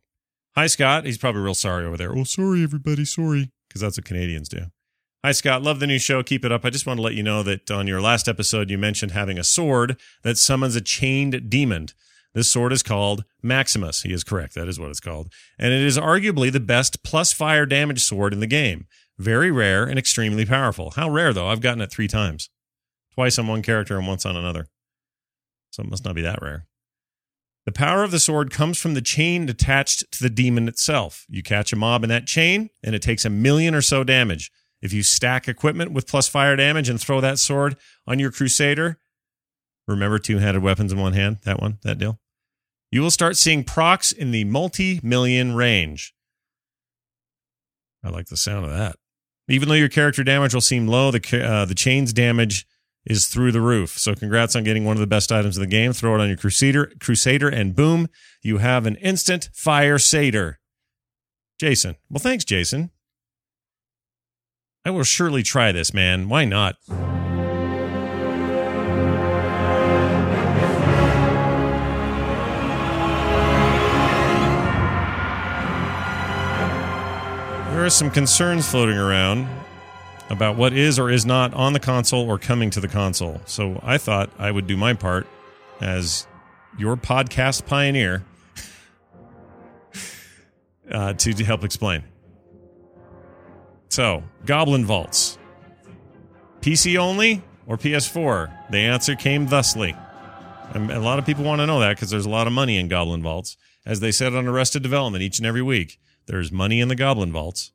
Hi, 0.55 0.67
Scott. 0.67 1.07
He's 1.07 1.19
probably 1.19 1.41
real 1.41 1.55
sorry 1.55 1.87
over 1.87 1.97
there. 1.97 2.17
Oh, 2.17 2.25
sorry, 2.25 2.63
everybody. 2.63 3.05
Sorry. 3.05 3.51
Because 3.69 3.81
that's 3.81 3.97
what 3.97 4.05
Canadians 4.05 4.49
do. 4.49 4.67
Hi, 5.25 5.33
Scott. 5.33 5.63
Love 5.63 5.81
the 5.81 5.87
new 5.87 5.99
show. 5.99 6.23
Keep 6.23 6.45
it 6.45 6.53
up. 6.53 6.65
I 6.65 6.71
just 6.71 6.87
want 6.87 6.99
to 6.99 7.03
let 7.03 7.15
you 7.15 7.23
know 7.23 7.43
that 7.43 7.71
on 7.71 7.87
your 7.87 8.01
last 8.01 8.27
episode, 8.27 8.71
you 8.71 8.77
mentioned 8.77 9.13
having 9.13 9.39
a 9.39 9.45
sword 9.45 9.99
that 10.23 10.39
summons 10.39 10.77
a 10.77 10.81
chained 10.81 11.49
demon. 11.49 11.89
This 12.35 12.51
sword 12.51 12.73
is 12.73 12.83
called 12.83 13.25
Maximus. 13.43 14.03
He 14.03 14.13
is 14.13 14.25
correct. 14.25 14.55
That 14.55 14.69
is 14.69 14.79
what 14.79 14.91
it's 14.91 15.01
called. 15.01 15.33
And 15.59 15.73
it 15.73 15.81
is 15.81 15.99
arguably 15.99 16.53
the 16.53 16.61
best 16.61 17.03
plus 17.03 17.33
fire 17.33 17.67
damage 17.67 18.03
sword 18.03 18.33
in 18.33 18.41
the 18.41 18.47
game. 18.47 18.87
Very 19.19 19.51
rare 19.51 19.85
and 19.85 19.99
extremely 19.99 20.47
powerful. 20.47 20.93
How 20.93 21.11
rare, 21.11 21.33
though? 21.33 21.49
I've 21.49 21.61
gotten 21.61 21.81
it 21.81 21.91
three 21.91 22.09
times 22.09 22.49
twice 23.15 23.39
on 23.39 23.47
one 23.47 23.63
character 23.63 23.99
and 23.99 24.07
once 24.07 24.25
on 24.25 24.37
another. 24.37 24.69
So 25.71 25.83
it 25.83 25.91
must 25.91 26.05
not 26.05 26.15
be 26.15 26.23
that 26.23 26.41
rare. 26.41 26.67
The 27.67 27.73
power 27.73 28.03
of 28.03 28.11
the 28.11 28.19
sword 28.19 28.51
comes 28.51 28.79
from 28.79 28.95
the 28.95 29.03
chain 29.03 29.49
attached 29.49 30.11
to 30.13 30.23
the 30.23 30.31
demon 30.31 30.67
itself. 30.67 31.27
You 31.29 31.43
catch 31.43 31.73
a 31.73 31.77
mob 31.77 32.03
in 32.03 32.09
that 32.09 32.27
chain, 32.27 32.71
and 32.83 32.95
it 32.95 33.03
takes 33.03 33.25
a 33.25 33.31
million 33.31 33.75
or 33.75 33.83
so 33.83 34.03
damage. 34.03 34.51
If 34.81 34.93
you 34.93 35.03
stack 35.03 35.47
equipment 35.47 35.93
with 35.93 36.07
plus 36.07 36.27
fire 36.27 36.57
damage 36.57 36.89
and 36.89 36.99
throw 36.99 37.21
that 37.21 37.39
sword 37.39 37.77
on 38.07 38.19
your 38.19 38.31
crusader, 38.31 38.99
remember 39.91 40.19
two 40.19 40.39
handed 40.39 40.63
weapons 40.63 40.93
in 40.93 40.99
one 40.99 41.13
hand, 41.13 41.39
that 41.45 41.61
one, 41.61 41.79
that 41.83 41.99
deal, 41.99 42.19
you 42.91 43.03
will 43.03 43.11
start 43.11 43.37
seeing 43.37 43.65
procs 43.65 44.13
in 44.13 44.31
the 44.31 44.45
multi 44.45 45.01
million 45.03 45.55
range. 45.55 46.15
I 48.03 48.09
like 48.09 48.27
the 48.27 48.37
sound 48.37 48.65
of 48.65 48.71
that. 48.71 48.97
Even 49.49 49.69
though 49.69 49.75
your 49.75 49.89
character 49.89 50.25
damage 50.25 50.55
will 50.55 50.61
seem 50.61 50.87
low, 50.87 51.11
the, 51.11 51.45
uh, 51.45 51.65
the 51.65 51.75
chain's 51.75 52.13
damage 52.13 52.67
is 53.05 53.27
through 53.27 53.53
the 53.53 53.61
roof. 53.61 53.99
So 53.99 54.15
congrats 54.15 54.55
on 54.55 54.65
getting 54.65 54.85
one 54.85 54.97
of 54.97 55.01
the 55.01 55.07
best 55.07 55.33
items 55.33 55.57
in 55.57 55.61
the 55.61 55.67
game. 55.67 55.93
Throw 55.93 56.15
it 56.15 56.21
on 56.21 56.29
your 56.29 56.37
crusader, 56.37 56.93
crusader, 57.01 57.49
and 57.49 57.75
boom, 57.75 58.09
you 58.43 58.59
have 58.59 58.87
an 58.87 58.97
instant 58.97 59.51
fire 59.53 59.99
satyr. 59.99 60.59
Jason. 61.59 61.97
Well, 62.09 62.21
thanks, 62.21 62.45
Jason. 62.45 62.91
I 64.85 64.91
will 64.91 65.05
surely 65.05 65.43
try 65.43 65.73
this, 65.73 65.93
man. 65.93 66.29
Why 66.29 66.47
not? 66.47 66.77
There 77.81 77.87
are 77.87 77.89
some 77.89 78.11
concerns 78.11 78.69
floating 78.69 78.99
around 78.99 79.49
about 80.29 80.57
what 80.57 80.75
is 80.75 80.99
or 80.99 81.09
is 81.09 81.25
not 81.25 81.55
on 81.55 81.73
the 81.73 81.81
console 81.81 82.29
or 82.29 82.39
coming 82.39 82.69
to 82.73 82.79
the 82.79 82.89
console. 82.89 83.41
So 83.47 83.81
I 83.83 83.97
thought 83.97 84.29
I 84.39 84.51
would 84.51 84.67
do 84.67 84.77
my 84.77 84.93
part 84.93 85.27
as 85.81 86.27
your 86.77 86.99
podcast 86.99 87.65
pioneer 87.65 88.23
uh, 90.93 91.15
to, 91.15 91.33
to 91.33 91.43
help 91.43 91.65
explain. 91.65 92.05
So, 93.89 94.25
Goblin 94.45 94.85
Vaults. 94.85 95.39
PC 96.61 96.99
only 96.99 97.43
or 97.67 97.79
PS4? 97.79 98.73
The 98.73 98.77
answer 98.77 99.17
came 99.17 99.47
thusly. 99.47 99.97
And 100.75 100.91
a 100.91 101.01
lot 101.01 101.19
of 101.19 101.25
people 101.25 101.45
want 101.45 101.63
to 101.63 101.67
know 101.67 101.81
that 101.81 101.97
because 101.97 102.11
there's 102.11 102.27
a 102.27 102.31
lot 102.31 102.47
of 102.47 102.53
money 102.53 102.77
in 102.77 102.89
Goblin 102.89 103.23
Vaults. 103.23 103.57
As 103.87 104.01
they 104.01 104.13
said 104.13 104.35
on 104.35 104.47
Arrested 104.47 104.83
Development 104.83 105.23
each 105.23 105.39
and 105.39 105.47
every 105.47 105.63
week, 105.63 105.99
there's 106.31 106.53
money 106.53 106.81
in 106.81 106.87
the 106.87 106.95
Goblin 106.95 107.33
Vaults. 107.33 107.73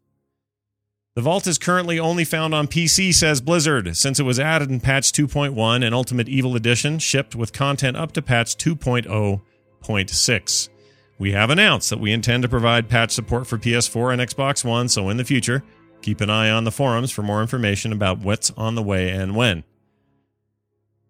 The 1.16 1.22
Vault 1.22 1.46
is 1.46 1.58
currently 1.58 2.00
only 2.00 2.24
found 2.24 2.56
on 2.56 2.68
PC, 2.68 3.14
says 3.14 3.42
Blizzard, 3.42 3.98
since 3.98 4.18
it 4.18 4.24
was 4.24 4.40
added 4.40 4.70
in 4.70 4.80
patch 4.80 5.12
2.1 5.12 5.86
and 5.86 5.94
Ultimate 5.94 6.30
Evil 6.30 6.56
Edition, 6.56 7.00
shipped 7.00 7.36
with 7.36 7.52
content 7.52 7.98
up 7.98 8.14
to 8.14 8.22
patch 8.22 8.56
2.0.6. 8.56 10.70
We 11.18 11.34
have 11.34 11.50
announced 11.50 11.90
that 11.90 12.00
we 12.00 12.14
intend 12.14 12.44
to 12.44 12.50
provide 12.50 12.90
patch 12.90 13.12
support 13.12 13.46
for 13.46 13.58
PS4 13.58 14.14
and 14.14 14.22
Xbox 14.22 14.64
One, 14.64 14.88
so 14.88 15.10
in 15.10 15.18
the 15.18 15.26
future, 15.26 15.62
keep 16.02 16.22
an 16.22 16.30
eye 16.30 16.50
on 16.50 16.64
the 16.64 16.72
forums 16.72 17.12
for 17.12 17.24
more 17.24 17.42
information 17.42 17.92
about 17.92 18.20
what's 18.20 18.52
on 18.52 18.76
the 18.76 18.84
way 18.84 19.10
and 19.10 19.36
when. 19.36 19.66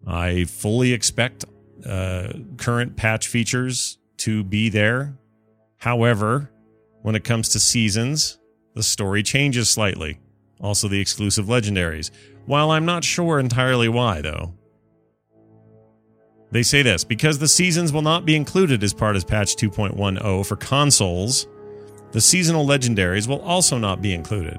I 0.04 0.42
fully 0.44 0.92
expect 0.92 1.44
uh, 1.84 2.32
current 2.56 2.96
patch 2.96 3.28
features 3.28 3.98
to 4.18 4.42
be 4.42 4.68
there. 4.68 5.16
However, 5.78 6.50
when 7.06 7.14
it 7.14 7.22
comes 7.22 7.48
to 7.50 7.60
seasons, 7.60 8.36
the 8.74 8.82
story 8.82 9.22
changes 9.22 9.70
slightly. 9.70 10.18
Also, 10.60 10.88
the 10.88 11.00
exclusive 11.00 11.46
legendaries. 11.46 12.10
While 12.46 12.72
I'm 12.72 12.84
not 12.84 13.04
sure 13.04 13.38
entirely 13.38 13.88
why, 13.88 14.22
though. 14.22 14.54
They 16.50 16.64
say 16.64 16.82
this 16.82 17.04
because 17.04 17.38
the 17.38 17.46
seasons 17.46 17.92
will 17.92 18.02
not 18.02 18.24
be 18.24 18.34
included 18.34 18.82
as 18.82 18.92
part 18.92 19.14
of 19.14 19.24
patch 19.24 19.54
2.10 19.54 20.44
for 20.44 20.56
consoles, 20.56 21.46
the 22.10 22.20
seasonal 22.20 22.66
legendaries 22.66 23.28
will 23.28 23.40
also 23.42 23.78
not 23.78 24.02
be 24.02 24.12
included. 24.12 24.58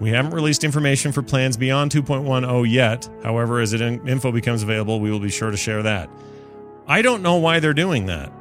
We 0.00 0.08
haven't 0.08 0.32
released 0.32 0.64
information 0.64 1.12
for 1.12 1.20
plans 1.22 1.58
beyond 1.58 1.90
2.10 1.90 2.72
yet. 2.72 3.10
However, 3.22 3.60
as 3.60 3.74
info 3.74 4.32
becomes 4.32 4.62
available, 4.62 5.00
we 5.00 5.10
will 5.10 5.20
be 5.20 5.28
sure 5.28 5.50
to 5.50 5.56
share 5.58 5.82
that. 5.82 6.08
I 6.86 7.02
don't 7.02 7.22
know 7.22 7.36
why 7.36 7.60
they're 7.60 7.74
doing 7.74 8.06
that. 8.06 8.32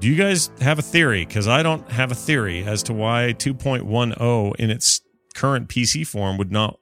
Do 0.00 0.08
you 0.08 0.16
guys 0.16 0.50
have 0.62 0.78
a 0.78 0.82
theory? 0.82 1.26
Because 1.26 1.46
I 1.46 1.62
don't 1.62 1.90
have 1.90 2.10
a 2.10 2.14
theory 2.14 2.64
as 2.64 2.82
to 2.84 2.94
why 2.94 3.34
2.10 3.36 4.54
in 4.56 4.70
its 4.70 5.02
current 5.34 5.68
PC 5.68 6.06
form 6.06 6.38
would 6.38 6.50
not 6.50 6.78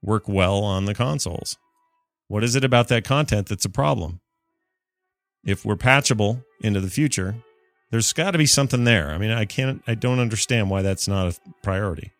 work 0.00 0.28
well 0.28 0.62
on 0.62 0.84
the 0.84 0.94
consoles. 0.94 1.56
What 2.28 2.44
is 2.44 2.54
it 2.54 2.62
about 2.62 2.86
that 2.86 3.02
content 3.02 3.48
that's 3.48 3.64
a 3.64 3.68
problem? 3.68 4.20
If 5.44 5.64
we're 5.64 5.74
patchable 5.74 6.44
into 6.62 6.80
the 6.80 6.88
future, 6.88 7.34
there's 7.90 8.12
got 8.12 8.30
to 8.30 8.38
be 8.38 8.46
something 8.46 8.84
there. 8.84 9.10
I 9.10 9.18
mean, 9.18 9.32
I 9.32 9.44
can't, 9.44 9.82
I 9.88 9.96
don't 9.96 10.20
understand 10.20 10.70
why 10.70 10.82
that's 10.82 11.08
not 11.08 11.34
a 11.34 11.38
priority. 11.64 12.12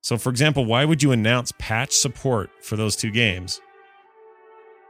So, 0.00 0.16
for 0.16 0.30
example, 0.30 0.64
why 0.64 0.86
would 0.86 1.02
you 1.02 1.12
announce 1.12 1.52
patch 1.58 1.92
support 1.92 2.48
for 2.62 2.76
those 2.76 2.96
two 2.96 3.10
games, 3.10 3.60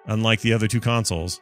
unlike 0.06 0.42
the 0.42 0.52
other 0.52 0.68
two 0.68 0.80
consoles, 0.80 1.40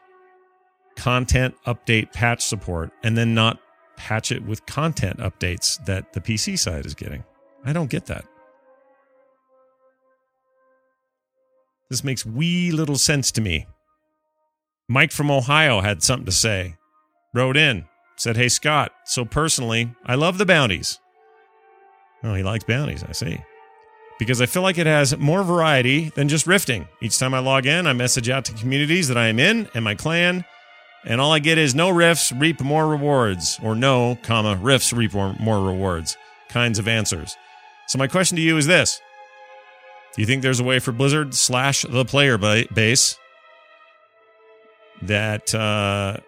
content 0.97 1.55
update 1.67 2.13
patch 2.13 2.43
support 2.43 2.91
and 3.03 3.17
then 3.17 3.35
not 3.35 3.59
patch 3.97 4.33
it 4.33 4.45
with 4.45 4.67
content 4.67 5.19
updates 5.19 5.83
that 5.85 6.13
the 6.13 6.21
PC 6.21 6.59
side 6.59 6.87
is 6.87 6.95
getting. 6.95 7.25
I 7.65 7.73
don't 7.73 7.91
get 7.91 8.07
that. 8.07 8.25
This 11.89 12.03
makes 12.03 12.25
wee 12.25 12.73
little 12.73 12.97
sense 12.97 13.31
to 13.33 13.41
me. 13.41 13.67
Mike 14.89 15.13
from 15.13 15.31
Ohio 15.31 15.81
had 15.81 16.03
something 16.03 16.27
to 16.27 16.33
say. 16.33 16.77
Wrote 17.35 17.57
in, 17.57 17.87
said, 18.17 18.37
Hey, 18.37 18.49
Scott, 18.49 18.93
so 19.05 19.25
personally, 19.25 19.95
I 20.05 20.15
love 20.15 20.39
the 20.39 20.47
bounties. 20.47 20.99
Oh, 22.23 22.35
he 22.35 22.43
likes 22.43 22.65
bounties, 22.65 23.05
I 23.05 23.13
see. 23.13 23.39
Because 24.19 24.41
I 24.41 24.47
feel 24.47 24.63
like 24.63 24.79
it 24.79 24.87
has 24.87 25.17
more 25.19 25.43
variety 25.43 26.11
than 26.11 26.29
just 26.29 26.47
rifting. 26.47 26.87
Each 27.01 27.19
time 27.19 27.35
I 27.35 27.41
log 27.41 27.67
in, 27.67 27.87
I 27.87 27.93
message 27.93 28.29
out 28.29 28.45
to 28.47 28.53
communities 28.53 29.09
that 29.09 29.17
I 29.17 29.29
am 29.29 29.39
in 29.39 29.69
and 29.75 29.85
my 29.85 29.95
clan, 29.95 30.45
and 31.05 31.21
all 31.21 31.33
I 31.33 31.39
get 31.39 31.59
is 31.59 31.75
no 31.75 31.91
rifts 31.91 32.33
reap 32.33 32.61
more 32.61 32.87
rewards, 32.87 33.59
or 33.63 33.75
no, 33.75 34.19
comma, 34.23 34.57
rifts 34.57 34.93
reap 34.93 35.15
more, 35.15 35.35
rewards 35.41 36.17
kinds 36.49 36.79
of 36.79 36.87
answers. 36.87 37.37
So 37.89 37.99
my 37.99 38.07
question 38.07 38.37
to 38.37 38.43
you 38.43 38.57
is 38.57 38.67
this. 38.67 39.01
Do 40.15 40.23
you 40.23 40.27
think 40.27 40.43
there's 40.43 40.61
a 40.61 40.65
way 40.65 40.79
for 40.79 40.93
Blizzard 40.93 41.35
slash 41.35 41.83
the 41.89 42.05
player 42.05 42.37
base 42.39 43.19
that 45.01 45.55
uh, 45.55 46.19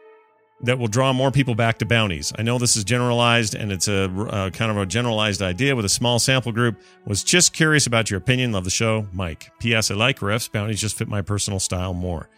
that 0.62 0.78
will 0.78 0.88
draw 0.88 1.12
more 1.12 1.30
people 1.30 1.54
back 1.54 1.78
to 1.78 1.86
bounties? 1.86 2.32
I 2.38 2.42
know 2.42 2.58
this 2.58 2.76
is 2.76 2.84
generalized 2.84 3.54
and 3.54 3.70
it's 3.70 3.86
a 3.86 4.04
uh, 4.04 4.50
kind 4.50 4.70
of 4.70 4.78
a 4.78 4.86
generalized 4.86 5.42
idea 5.42 5.76
with 5.76 5.84
a 5.84 5.90
small 5.90 6.18
sample 6.18 6.52
group. 6.52 6.80
Was 7.06 7.22
just 7.22 7.52
curious 7.52 7.86
about 7.86 8.10
your 8.10 8.18
opinion. 8.18 8.52
Love 8.52 8.64
the 8.64 8.70
show, 8.70 9.06
Mike. 9.12 9.50
P.S. 9.60 9.90
I 9.90 9.94
like 9.94 10.22
rifts. 10.22 10.48
Bounties 10.48 10.80
just 10.80 10.96
fit 10.96 11.06
my 11.06 11.20
personal 11.20 11.60
style 11.60 11.92
more 11.92 12.30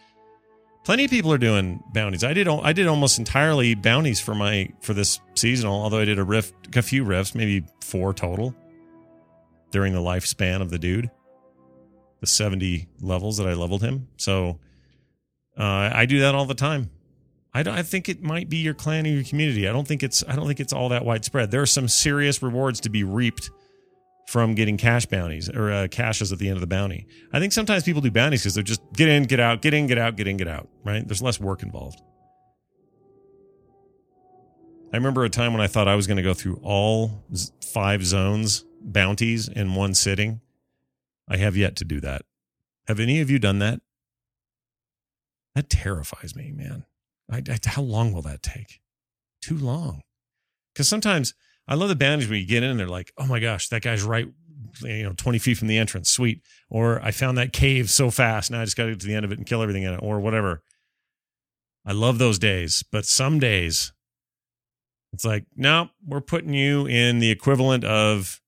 plenty 0.87 1.03
of 1.03 1.11
people 1.11 1.33
are 1.33 1.37
doing 1.37 1.83
bounties. 1.91 2.23
I 2.23 2.31
did 2.31 2.47
I 2.47 2.71
did 2.71 2.87
almost 2.87 3.19
entirely 3.19 3.75
bounties 3.75 4.21
for 4.21 4.33
my 4.33 4.69
for 4.79 4.93
this 4.93 5.19
seasonal, 5.35 5.73
although 5.83 5.99
I 5.99 6.05
did 6.05 6.17
a 6.17 6.23
rift 6.23 6.77
a 6.77 6.81
few 6.81 7.03
rifts, 7.03 7.35
maybe 7.35 7.65
four 7.81 8.13
total 8.13 8.55
during 9.71 9.93
the 9.93 9.99
lifespan 9.99 10.61
of 10.61 10.69
the 10.69 10.79
dude. 10.79 11.11
The 12.21 12.27
70 12.27 12.87
levels 13.01 13.35
that 13.35 13.47
I 13.47 13.53
leveled 13.53 13.81
him. 13.81 14.07
So 14.15 14.59
uh, 15.57 15.91
I 15.93 16.05
do 16.05 16.21
that 16.21 16.35
all 16.35 16.45
the 16.45 16.55
time. 16.55 16.89
I 17.53 17.59
I 17.69 17.83
think 17.83 18.07
it 18.07 18.23
might 18.23 18.47
be 18.47 18.57
your 18.57 18.73
clan 18.73 19.05
or 19.05 19.09
your 19.09 19.25
community. 19.25 19.67
I 19.67 19.73
don't 19.73 19.85
think 19.85 20.03
it's 20.03 20.23
I 20.25 20.37
don't 20.37 20.47
think 20.47 20.61
it's 20.61 20.71
all 20.71 20.87
that 20.89 21.03
widespread. 21.03 21.51
There 21.51 21.61
are 21.61 21.65
some 21.65 21.89
serious 21.89 22.41
rewards 22.41 22.79
to 22.79 22.89
be 22.89 23.03
reaped 23.03 23.51
from 24.27 24.55
getting 24.55 24.75
cache 24.77 25.05
bounties 25.05 25.49
or 25.49 25.71
uh, 25.71 25.87
caches 25.89 26.33
at 26.33 26.39
the 26.39 26.47
end 26.47 26.57
of 26.57 26.61
the 26.61 26.67
bounty. 26.67 27.07
I 27.31 27.39
think 27.39 27.53
sometimes 27.53 27.83
people 27.83 28.01
do 28.01 28.11
bounties 28.11 28.43
because 28.43 28.55
they're 28.55 28.63
just 28.63 28.81
get 28.93 29.07
in, 29.07 29.23
get 29.23 29.39
out, 29.39 29.61
get 29.61 29.73
in, 29.73 29.87
get 29.87 29.97
out, 29.97 30.17
get 30.17 30.27
in, 30.27 30.35
get 30.35 30.49
out, 30.49 30.67
right? 30.83 31.07
There's 31.07 31.21
less 31.21 31.39
work 31.39 31.63
involved. 31.63 32.01
I 34.93 34.97
remember 34.97 35.23
a 35.23 35.29
time 35.29 35.53
when 35.53 35.61
I 35.61 35.67
thought 35.67 35.87
I 35.87 35.95
was 35.95 36.07
going 36.07 36.17
to 36.17 36.23
go 36.23 36.33
through 36.33 36.59
all 36.61 37.23
five 37.73 38.05
zones 38.05 38.65
bounties 38.81 39.47
in 39.47 39.75
one 39.75 39.93
sitting. 39.93 40.41
I 41.29 41.37
have 41.37 41.57
yet 41.57 41.75
to 41.77 41.85
do 41.85 41.99
that. 42.01 42.23
Have 42.87 42.99
any 42.99 43.21
of 43.21 43.29
you 43.29 43.39
done 43.39 43.59
that? 43.59 43.81
That 45.55 45.69
terrifies 45.69 46.35
me, 46.35 46.51
man. 46.51 46.85
I, 47.31 47.37
I, 47.49 47.57
how 47.65 47.81
long 47.81 48.13
will 48.13 48.21
that 48.23 48.41
take? 48.41 48.79
Too 49.41 49.57
long. 49.57 50.01
Because 50.73 50.87
sometimes 50.87 51.33
I 51.67 51.75
love 51.75 51.89
the 51.89 51.95
bounties 51.95 52.29
when 52.29 52.39
you 52.39 52.47
get 52.47 52.63
in 52.63 52.69
and 52.71 52.79
they're 52.79 52.87
like, 52.87 53.11
oh 53.17 53.25
my 53.25 53.39
gosh, 53.39 53.67
that 53.69 53.81
guy's 53.81 54.03
right, 54.03 54.27
you 54.81 55.03
know, 55.03 55.13
20 55.13 55.39
feet 55.39 55.57
from 55.57 55.67
the 55.67 55.77
entrance. 55.77 56.09
Sweet. 56.09 56.41
Or 56.69 57.01
I 57.01 57.11
found 57.11 57.37
that 57.37 57.53
cave 57.53 57.89
so 57.89 58.09
fast. 58.09 58.51
Now 58.51 58.61
I 58.61 58.65
just 58.65 58.77
got 58.77 58.85
to 58.85 58.91
get 58.91 59.01
to 59.01 59.07
the 59.07 59.15
end 59.15 59.25
of 59.25 59.31
it 59.31 59.37
and 59.37 59.47
kill 59.47 59.61
everything 59.61 59.83
in 59.83 59.93
it 59.93 59.99
or 60.01 60.19
whatever. 60.19 60.63
I 61.85 61.91
love 61.91 62.19
those 62.19 62.39
days. 62.39 62.83
But 62.89 63.05
some 63.05 63.39
days 63.39 63.91
it's 65.13 65.25
like, 65.25 65.45
no, 65.55 65.89
we're 66.05 66.21
putting 66.21 66.53
you 66.53 66.85
in 66.85 67.19
the 67.19 67.31
equivalent 67.31 67.83
of 67.83 68.41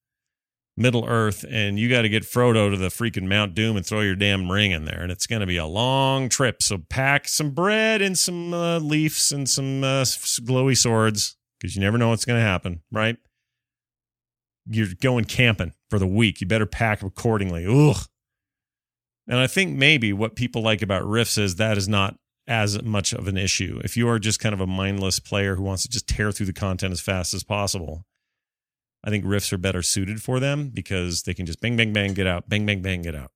Middle 0.78 1.06
Earth, 1.06 1.44
and 1.50 1.78
you 1.78 1.90
got 1.90 2.04
to 2.04 2.10
get 2.10 2.24
Frodo 2.24 2.72
to 2.72 2.78
the 2.78 2.88
freaking 2.88 3.28
Mount 3.28 3.54
Doom 3.54 3.76
and 3.76 3.86
throw 3.86 4.00
your 4.00 4.16
damn 4.16 4.50
ring 4.50 4.72
in 4.72 4.86
there, 4.86 5.02
and 5.02 5.12
it's 5.12 5.28
going 5.28 5.42
to 5.42 5.46
be 5.46 5.58
a 5.58 5.66
long 5.66 6.30
trip. 6.30 6.64
So 6.64 6.78
pack 6.90 7.28
some 7.28 7.52
bread 7.52 8.02
and 8.02 8.18
some 8.18 8.54
uh, 8.54 8.80
leaves 8.80 9.34
and 9.34 9.50
some 9.50 9.84
uh, 9.84 10.04
glowy 10.04 10.78
swords 10.78 11.36
because 11.60 11.76
you 11.76 11.82
never 11.82 11.98
know 11.98 12.10
what's 12.10 12.26
going 12.26 12.40
to 12.40 12.46
happen, 12.46 12.82
right? 12.92 13.18
You're 14.66 14.88
going 15.02 15.26
camping 15.26 15.74
for 15.90 16.00
the 16.00 16.08
week. 16.08 16.42
You 16.42 16.48
better 16.48 16.66
pack 16.66 17.04
accordingly. 17.04 17.66
Ugh. 17.68 18.06
And 19.28 19.38
I 19.38 19.48
think 19.48 19.76
maybe 19.76 20.14
what 20.14 20.36
people 20.36 20.62
like 20.62 20.82
about 20.82 21.08
Rifts 21.08 21.38
is 21.38 21.56
that 21.56 21.78
is 21.78 21.88
not 21.88 22.18
as 22.48 22.82
much 22.82 23.14
of 23.14 23.28
an 23.28 23.38
issue. 23.38 23.80
If 23.84 23.96
you 23.96 24.10
are 24.10 24.18
just 24.18 24.40
kind 24.40 24.54
of 24.54 24.62
a 24.62 24.68
mindless 24.68 25.20
player 25.20 25.56
who 25.56 25.64
wants 25.64 25.84
to 25.84 25.90
just 25.90 26.08
tear 26.08 26.32
through 26.32 26.48
the 26.48 26.54
content 26.54 26.92
as 26.92 27.00
fast 27.00 27.34
as 27.34 27.44
possible, 27.44 28.06
I 29.04 29.10
think 29.12 29.24
Rifts 29.26 29.54
are 29.54 29.58
better 29.58 29.84
suited 29.84 30.22
for 30.22 30.40
them 30.40 30.70
because 30.70 31.24
they 31.24 31.34
can 31.34 31.46
just 31.46 31.62
bang, 31.62 31.78
bang, 31.78 31.94
bang, 31.94 32.14
get 32.14 32.28
out, 32.28 32.50
bang, 32.50 32.66
bang, 32.66 32.82
bang, 32.82 33.04
get 33.04 33.16
out. 33.16 33.32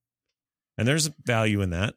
And 0.77 0.87
there's 0.87 1.07
value 1.23 1.61
in 1.61 1.69
that. 1.69 1.93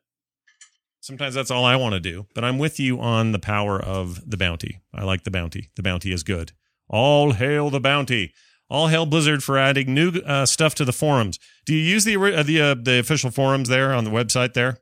Sometimes 1.06 1.36
that's 1.36 1.52
all 1.52 1.64
I 1.64 1.76
want 1.76 1.92
to 1.92 2.00
do, 2.00 2.26
but 2.34 2.42
I'm 2.42 2.58
with 2.58 2.80
you 2.80 2.98
on 2.98 3.30
the 3.30 3.38
power 3.38 3.80
of 3.80 4.28
the 4.28 4.36
bounty. 4.36 4.80
I 4.92 5.04
like 5.04 5.22
the 5.22 5.30
bounty. 5.30 5.70
The 5.76 5.82
bounty 5.84 6.10
is 6.12 6.24
good. 6.24 6.50
All 6.88 7.30
hail 7.30 7.70
the 7.70 7.78
bounty. 7.78 8.34
All 8.68 8.88
hail 8.88 9.06
Blizzard 9.06 9.44
for 9.44 9.56
adding 9.56 9.94
new 9.94 10.08
uh, 10.26 10.46
stuff 10.46 10.74
to 10.74 10.84
the 10.84 10.92
forums. 10.92 11.38
Do 11.64 11.76
you 11.76 11.80
use 11.80 12.02
the 12.02 12.16
uh, 12.16 12.42
the 12.42 12.60
uh, 12.60 12.74
the 12.74 12.98
official 12.98 13.30
forums 13.30 13.68
there 13.68 13.94
on 13.94 14.02
the 14.02 14.10
website 14.10 14.54
there? 14.54 14.78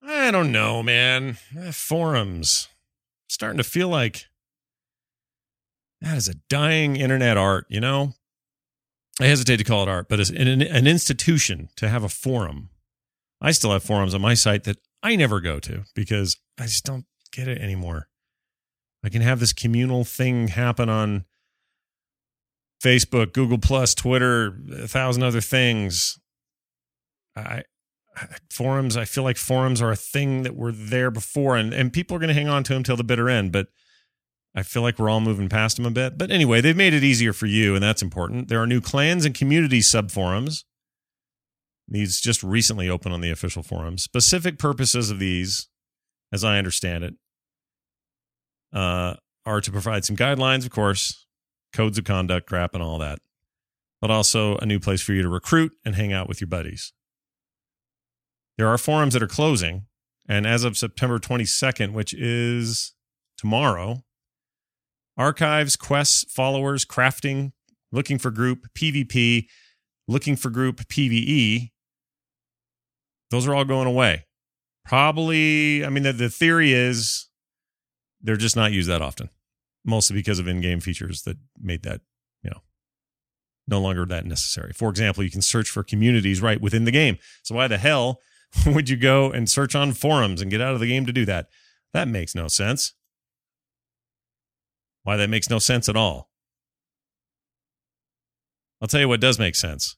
I 0.00 0.30
don't 0.30 0.52
know, 0.52 0.80
man. 0.80 1.38
Eh, 1.58 1.72
forums 1.72 2.68
starting 3.26 3.58
to 3.58 3.64
feel 3.64 3.88
like 3.88 4.26
that 6.00 6.16
is 6.16 6.28
a 6.28 6.36
dying 6.48 6.94
internet 6.94 7.36
art, 7.36 7.66
you 7.68 7.80
know? 7.80 8.12
I 9.20 9.24
hesitate 9.24 9.56
to 9.56 9.64
call 9.64 9.82
it 9.82 9.88
art, 9.88 10.08
but 10.08 10.20
it's 10.20 10.30
an, 10.30 10.62
an 10.62 10.86
institution 10.86 11.70
to 11.74 11.88
have 11.88 12.04
a 12.04 12.08
forum. 12.08 12.70
I 13.40 13.52
still 13.52 13.72
have 13.72 13.82
forums 13.82 14.14
on 14.14 14.20
my 14.20 14.34
site 14.34 14.64
that 14.64 14.78
I 15.02 15.16
never 15.16 15.40
go 15.40 15.58
to 15.60 15.84
because 15.94 16.36
I 16.58 16.64
just 16.64 16.84
don't 16.84 17.04
get 17.32 17.48
it 17.48 17.58
anymore. 17.58 18.08
I 19.02 19.10
can 19.10 19.22
have 19.22 19.40
this 19.40 19.52
communal 19.52 20.04
thing 20.04 20.48
happen 20.48 20.88
on 20.88 21.24
Facebook, 22.82 23.32
Google 23.32 23.58
Plus, 23.58 23.94
Twitter, 23.94 24.58
a 24.72 24.88
thousand 24.88 25.22
other 25.22 25.40
things. 25.40 26.18
I 27.36 27.64
forums, 28.50 28.96
I 28.96 29.04
feel 29.04 29.24
like 29.24 29.36
forums 29.36 29.82
are 29.82 29.90
a 29.90 29.96
thing 29.96 30.42
that 30.44 30.54
were 30.54 30.72
there 30.72 31.10
before 31.10 31.56
and, 31.56 31.74
and 31.74 31.92
people 31.92 32.16
are 32.16 32.20
going 32.20 32.28
to 32.28 32.34
hang 32.34 32.48
on 32.48 32.62
to 32.64 32.72
them 32.72 32.82
till 32.82 32.96
the 32.96 33.04
bitter 33.04 33.28
end, 33.28 33.52
but 33.52 33.68
I 34.54 34.62
feel 34.62 34.82
like 34.82 34.98
we're 34.98 35.10
all 35.10 35.20
moving 35.20 35.48
past 35.48 35.76
them 35.76 35.86
a 35.86 35.90
bit. 35.90 36.16
But 36.16 36.30
anyway, 36.30 36.60
they've 36.60 36.76
made 36.76 36.94
it 36.94 37.02
easier 37.02 37.32
for 37.32 37.46
you, 37.46 37.74
and 37.74 37.82
that's 37.82 38.02
important. 38.02 38.48
There 38.48 38.62
are 38.62 38.66
new 38.66 38.80
clans 38.80 39.24
and 39.24 39.34
community 39.34 39.80
subforums. 39.80 40.62
These 41.88 42.20
just 42.20 42.42
recently 42.42 42.88
opened 42.88 43.14
on 43.14 43.20
the 43.20 43.30
official 43.30 43.62
forum. 43.62 43.98
Specific 43.98 44.58
purposes 44.58 45.10
of 45.10 45.18
these, 45.18 45.68
as 46.32 46.42
I 46.42 46.58
understand 46.58 47.04
it, 47.04 47.14
uh, 48.72 49.14
are 49.46 49.60
to 49.60 49.70
provide 49.70 50.04
some 50.04 50.16
guidelines, 50.16 50.64
of 50.64 50.70
course, 50.70 51.26
codes 51.72 51.98
of 51.98 52.04
conduct, 52.04 52.46
crap, 52.46 52.74
and 52.74 52.82
all 52.82 52.98
that, 52.98 53.18
but 54.00 54.10
also 54.10 54.56
a 54.58 54.66
new 54.66 54.80
place 54.80 55.02
for 55.02 55.12
you 55.12 55.22
to 55.22 55.28
recruit 55.28 55.72
and 55.84 55.94
hang 55.94 56.12
out 56.12 56.28
with 56.28 56.40
your 56.40 56.48
buddies. 56.48 56.92
There 58.56 58.68
are 58.68 58.78
forums 58.78 59.14
that 59.14 59.22
are 59.22 59.28
closing, 59.28 59.86
and 60.28 60.46
as 60.46 60.64
of 60.64 60.76
September 60.76 61.18
22nd, 61.18 61.92
which 61.92 62.14
is 62.14 62.94
tomorrow, 63.36 64.04
archives, 65.16 65.76
quests, 65.76 66.24
followers, 66.32 66.84
crafting, 66.84 67.52
looking 67.92 68.18
for 68.18 68.30
group, 68.30 68.66
PvP, 68.74 69.46
looking 70.08 70.36
for 70.36 70.50
group, 70.50 70.86
PvE. 70.88 71.70
Those 73.34 73.48
are 73.48 73.54
all 73.56 73.64
going 73.64 73.88
away. 73.88 74.26
Probably, 74.84 75.84
I 75.84 75.88
mean, 75.88 76.04
the, 76.04 76.12
the 76.12 76.30
theory 76.30 76.72
is 76.72 77.26
they're 78.22 78.36
just 78.36 78.54
not 78.54 78.70
used 78.70 78.88
that 78.88 79.02
often, 79.02 79.28
mostly 79.84 80.14
because 80.14 80.38
of 80.38 80.46
in 80.46 80.60
game 80.60 80.78
features 80.78 81.22
that 81.22 81.36
made 81.60 81.82
that, 81.82 82.02
you 82.44 82.50
know, 82.50 82.60
no 83.66 83.80
longer 83.80 84.06
that 84.06 84.24
necessary. 84.24 84.72
For 84.72 84.88
example, 84.88 85.24
you 85.24 85.32
can 85.32 85.42
search 85.42 85.68
for 85.68 85.82
communities 85.82 86.40
right 86.40 86.60
within 86.60 86.84
the 86.84 86.92
game. 86.92 87.18
So 87.42 87.56
why 87.56 87.66
the 87.66 87.76
hell 87.76 88.20
would 88.66 88.88
you 88.88 88.96
go 88.96 89.32
and 89.32 89.50
search 89.50 89.74
on 89.74 89.94
forums 89.94 90.40
and 90.40 90.48
get 90.48 90.60
out 90.60 90.74
of 90.74 90.78
the 90.78 90.86
game 90.86 91.04
to 91.04 91.12
do 91.12 91.24
that? 91.24 91.48
That 91.92 92.06
makes 92.06 92.36
no 92.36 92.46
sense. 92.46 92.92
Why 95.02 95.16
that 95.16 95.28
makes 95.28 95.50
no 95.50 95.58
sense 95.58 95.88
at 95.88 95.96
all. 95.96 96.30
I'll 98.80 98.86
tell 98.86 99.00
you 99.00 99.08
what 99.08 99.20
does 99.20 99.40
make 99.40 99.56
sense. 99.56 99.96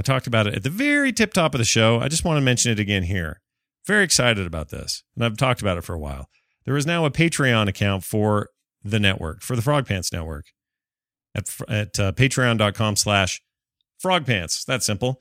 I 0.00 0.02
talked 0.02 0.26
about 0.26 0.46
it 0.46 0.54
at 0.54 0.62
the 0.62 0.70
very 0.70 1.12
tip 1.12 1.34
top 1.34 1.54
of 1.54 1.58
the 1.58 1.64
show. 1.66 2.00
I 2.00 2.08
just 2.08 2.24
want 2.24 2.38
to 2.38 2.40
mention 2.40 2.72
it 2.72 2.80
again 2.80 3.02
here. 3.02 3.42
Very 3.86 4.02
excited 4.02 4.46
about 4.46 4.70
this. 4.70 5.04
And 5.14 5.22
I've 5.22 5.36
talked 5.36 5.60
about 5.60 5.76
it 5.76 5.84
for 5.84 5.92
a 5.92 5.98
while. 5.98 6.30
There 6.64 6.74
is 6.74 6.86
now 6.86 7.04
a 7.04 7.10
Patreon 7.10 7.68
account 7.68 8.02
for 8.02 8.48
the 8.82 8.98
network, 8.98 9.42
for 9.42 9.56
the 9.56 9.60
Frog 9.60 9.86
Pants 9.86 10.10
Network 10.10 10.46
at, 11.34 11.54
at 11.68 12.00
uh, 12.00 12.12
patreon.com 12.12 12.96
slash 12.96 13.42
frogpants. 14.02 14.64
That's 14.64 14.86
simple. 14.86 15.20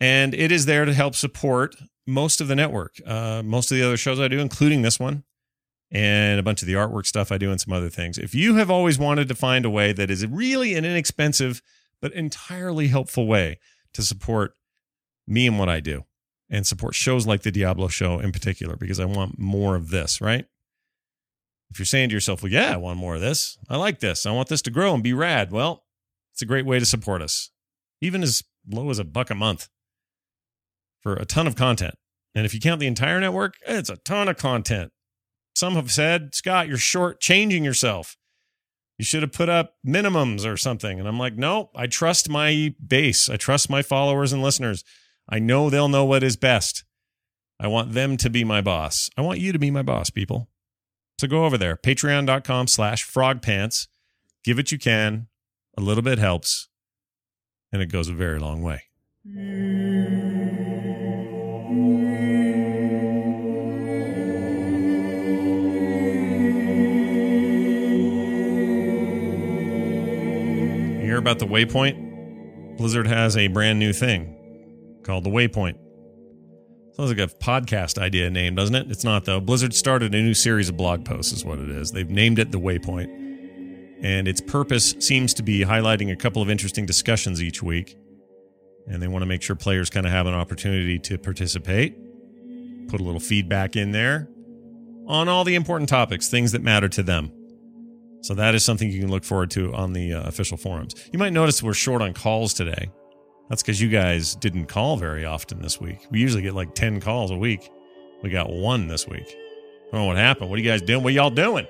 And 0.00 0.34
it 0.34 0.50
is 0.50 0.66
there 0.66 0.86
to 0.86 0.92
help 0.92 1.14
support 1.14 1.76
most 2.04 2.40
of 2.40 2.48
the 2.48 2.56
network, 2.56 2.96
uh, 3.06 3.44
most 3.44 3.70
of 3.70 3.76
the 3.76 3.84
other 3.84 3.96
shows 3.96 4.18
I 4.18 4.26
do, 4.26 4.40
including 4.40 4.82
this 4.82 4.98
one 4.98 5.22
and 5.92 6.40
a 6.40 6.42
bunch 6.42 6.62
of 6.62 6.66
the 6.66 6.74
artwork 6.74 7.06
stuff 7.06 7.30
I 7.30 7.38
do 7.38 7.52
and 7.52 7.60
some 7.60 7.72
other 7.72 7.90
things. 7.90 8.18
If 8.18 8.34
you 8.34 8.56
have 8.56 8.72
always 8.72 8.98
wanted 8.98 9.28
to 9.28 9.36
find 9.36 9.64
a 9.64 9.70
way 9.70 9.92
that 9.92 10.10
is 10.10 10.26
really 10.26 10.74
an 10.74 10.84
inexpensive 10.84 11.62
but 12.02 12.12
entirely 12.12 12.88
helpful 12.88 13.28
way 13.28 13.60
to 13.96 14.02
support 14.02 14.54
me 15.26 15.46
and 15.46 15.58
what 15.58 15.68
I 15.68 15.80
do 15.80 16.04
and 16.48 16.66
support 16.66 16.94
shows 16.94 17.26
like 17.26 17.42
the 17.42 17.50
Diablo 17.50 17.88
show 17.88 18.20
in 18.20 18.30
particular 18.30 18.76
because 18.76 19.00
I 19.00 19.04
want 19.04 19.38
more 19.38 19.74
of 19.74 19.90
this, 19.90 20.20
right? 20.20 20.46
If 21.70 21.78
you're 21.78 21.86
saying 21.86 22.10
to 22.10 22.14
yourself, 22.14 22.42
well, 22.42 22.52
yeah, 22.52 22.72
I 22.72 22.76
want 22.76 22.98
more 22.98 23.16
of 23.16 23.20
this. 23.20 23.58
I 23.68 23.76
like 23.76 23.98
this. 23.98 24.24
I 24.24 24.30
want 24.30 24.48
this 24.48 24.62
to 24.62 24.70
grow 24.70 24.94
and 24.94 25.02
be 25.02 25.12
rad. 25.12 25.50
Well, 25.50 25.84
it's 26.32 26.42
a 26.42 26.46
great 26.46 26.66
way 26.66 26.78
to 26.78 26.86
support 26.86 27.22
us, 27.22 27.50
even 28.00 28.22
as 28.22 28.42
low 28.70 28.90
as 28.90 28.98
a 28.98 29.04
buck 29.04 29.30
a 29.30 29.34
month 29.34 29.68
for 31.00 31.14
a 31.14 31.24
ton 31.24 31.46
of 31.46 31.56
content. 31.56 31.94
And 32.34 32.46
if 32.46 32.54
you 32.54 32.60
count 32.60 32.78
the 32.78 32.86
entire 32.86 33.20
network, 33.20 33.54
it's 33.66 33.90
a 33.90 33.96
ton 33.96 34.28
of 34.28 34.36
content. 34.36 34.92
Some 35.54 35.74
have 35.74 35.90
said, 35.90 36.34
Scott, 36.34 36.68
you're 36.68 36.76
short 36.76 37.20
changing 37.20 37.64
yourself. 37.64 38.16
You 38.98 39.04
should 39.04 39.22
have 39.22 39.32
put 39.32 39.48
up 39.48 39.76
minimums 39.86 40.46
or 40.46 40.56
something. 40.56 40.98
And 40.98 41.06
I'm 41.06 41.18
like, 41.18 41.36
no, 41.36 41.70
I 41.74 41.86
trust 41.86 42.28
my 42.28 42.74
base. 42.84 43.28
I 43.28 43.36
trust 43.36 43.68
my 43.68 43.82
followers 43.82 44.32
and 44.32 44.42
listeners. 44.42 44.84
I 45.28 45.38
know 45.38 45.68
they'll 45.68 45.88
know 45.88 46.04
what 46.04 46.22
is 46.22 46.36
best. 46.36 46.84
I 47.58 47.66
want 47.66 47.92
them 47.92 48.16
to 48.18 48.30
be 48.30 48.44
my 48.44 48.60
boss. 48.60 49.10
I 49.16 49.22
want 49.22 49.40
you 49.40 49.52
to 49.52 49.58
be 49.58 49.70
my 49.70 49.82
boss, 49.82 50.10
people. 50.10 50.48
So 51.18 51.26
go 51.26 51.44
over 51.44 51.56
there, 51.56 51.76
patreon.com 51.76 52.66
slash 52.66 53.06
frogpants. 53.06 53.88
Give 54.44 54.58
it 54.58 54.70
you 54.70 54.78
can. 54.78 55.28
A 55.76 55.80
little 55.82 56.02
bit 56.02 56.18
helps. 56.18 56.68
And 57.72 57.82
it 57.82 57.86
goes 57.86 58.08
a 58.08 58.14
very 58.14 58.38
long 58.38 58.62
way. 58.62 58.84
Mm. 59.26 59.95
Hear 71.16 71.22
about 71.22 71.38
the 71.38 71.46
Waypoint? 71.46 72.76
Blizzard 72.76 73.06
has 73.06 73.38
a 73.38 73.46
brand 73.48 73.78
new 73.78 73.94
thing 73.94 74.36
called 75.02 75.24
the 75.24 75.30
Waypoint. 75.30 75.78
Sounds 76.92 77.08
like 77.08 77.18
a 77.18 77.34
podcast 77.36 77.96
idea 77.96 78.28
name, 78.28 78.54
doesn't 78.54 78.74
it? 78.74 78.90
It's 78.90 79.02
not, 79.02 79.24
though. 79.24 79.40
Blizzard 79.40 79.72
started 79.72 80.14
a 80.14 80.20
new 80.20 80.34
series 80.34 80.68
of 80.68 80.76
blog 80.76 81.06
posts, 81.06 81.32
is 81.32 81.42
what 81.42 81.58
it 81.58 81.70
is. 81.70 81.90
They've 81.90 82.10
named 82.10 82.38
it 82.38 82.52
the 82.52 82.60
Waypoint. 82.60 83.06
And 84.02 84.28
its 84.28 84.42
purpose 84.42 84.94
seems 84.98 85.32
to 85.34 85.42
be 85.42 85.60
highlighting 85.60 86.12
a 86.12 86.16
couple 86.16 86.42
of 86.42 86.50
interesting 86.50 86.84
discussions 86.84 87.42
each 87.42 87.62
week. 87.62 87.96
And 88.86 89.02
they 89.02 89.08
want 89.08 89.22
to 89.22 89.26
make 89.26 89.40
sure 89.40 89.56
players 89.56 89.88
kind 89.88 90.04
of 90.04 90.12
have 90.12 90.26
an 90.26 90.34
opportunity 90.34 90.98
to 90.98 91.16
participate, 91.16 91.96
put 92.88 93.00
a 93.00 93.04
little 93.04 93.20
feedback 93.20 93.74
in 93.74 93.92
there 93.92 94.28
on 95.06 95.30
all 95.30 95.44
the 95.44 95.54
important 95.54 95.88
topics, 95.88 96.28
things 96.28 96.52
that 96.52 96.60
matter 96.60 96.90
to 96.90 97.02
them. 97.02 97.32
So 98.26 98.34
that 98.34 98.56
is 98.56 98.64
something 98.64 98.90
you 98.90 98.98
can 98.98 99.08
look 99.08 99.22
forward 99.22 99.52
to 99.52 99.72
on 99.72 99.92
the 99.92 100.14
uh, 100.14 100.22
official 100.24 100.56
forums. 100.56 100.96
You 101.12 101.18
might 101.20 101.32
notice 101.32 101.62
we're 101.62 101.74
short 101.74 102.02
on 102.02 102.12
calls 102.12 102.54
today. 102.54 102.90
That's 103.48 103.62
because 103.62 103.80
you 103.80 103.88
guys 103.88 104.34
didn't 104.34 104.66
call 104.66 104.96
very 104.96 105.24
often 105.24 105.62
this 105.62 105.80
week. 105.80 106.04
We 106.10 106.18
usually 106.18 106.42
get 106.42 106.52
like 106.52 106.74
10 106.74 106.98
calls 106.98 107.30
a 107.30 107.36
week. 107.36 107.70
We 108.24 108.30
got 108.30 108.50
one 108.50 108.88
this 108.88 109.06
week. 109.06 109.28
I 109.28 109.92
don't 109.92 110.00
know 110.00 110.06
what 110.06 110.16
happened. 110.16 110.50
What 110.50 110.58
are 110.58 110.62
you 110.62 110.68
guys 110.68 110.82
doing? 110.82 111.04
What 111.04 111.12
y'all 111.12 111.30
doing? 111.30 111.68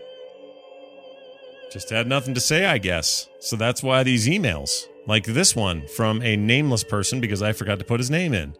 Just 1.70 1.90
had 1.90 2.06
nothing 2.06 2.32
to 2.32 2.40
say, 2.40 2.64
I 2.64 2.78
guess. 2.78 3.28
So 3.38 3.56
that's 3.56 3.82
why 3.82 4.02
these 4.02 4.26
emails, 4.26 4.86
like 5.06 5.24
this 5.24 5.54
one 5.54 5.86
from 5.88 6.22
a 6.22 6.36
nameless 6.36 6.84
person 6.84 7.20
because 7.20 7.42
I 7.42 7.52
forgot 7.52 7.78
to 7.80 7.84
put 7.84 8.00
his 8.00 8.10
name 8.10 8.32
in. 8.32 8.54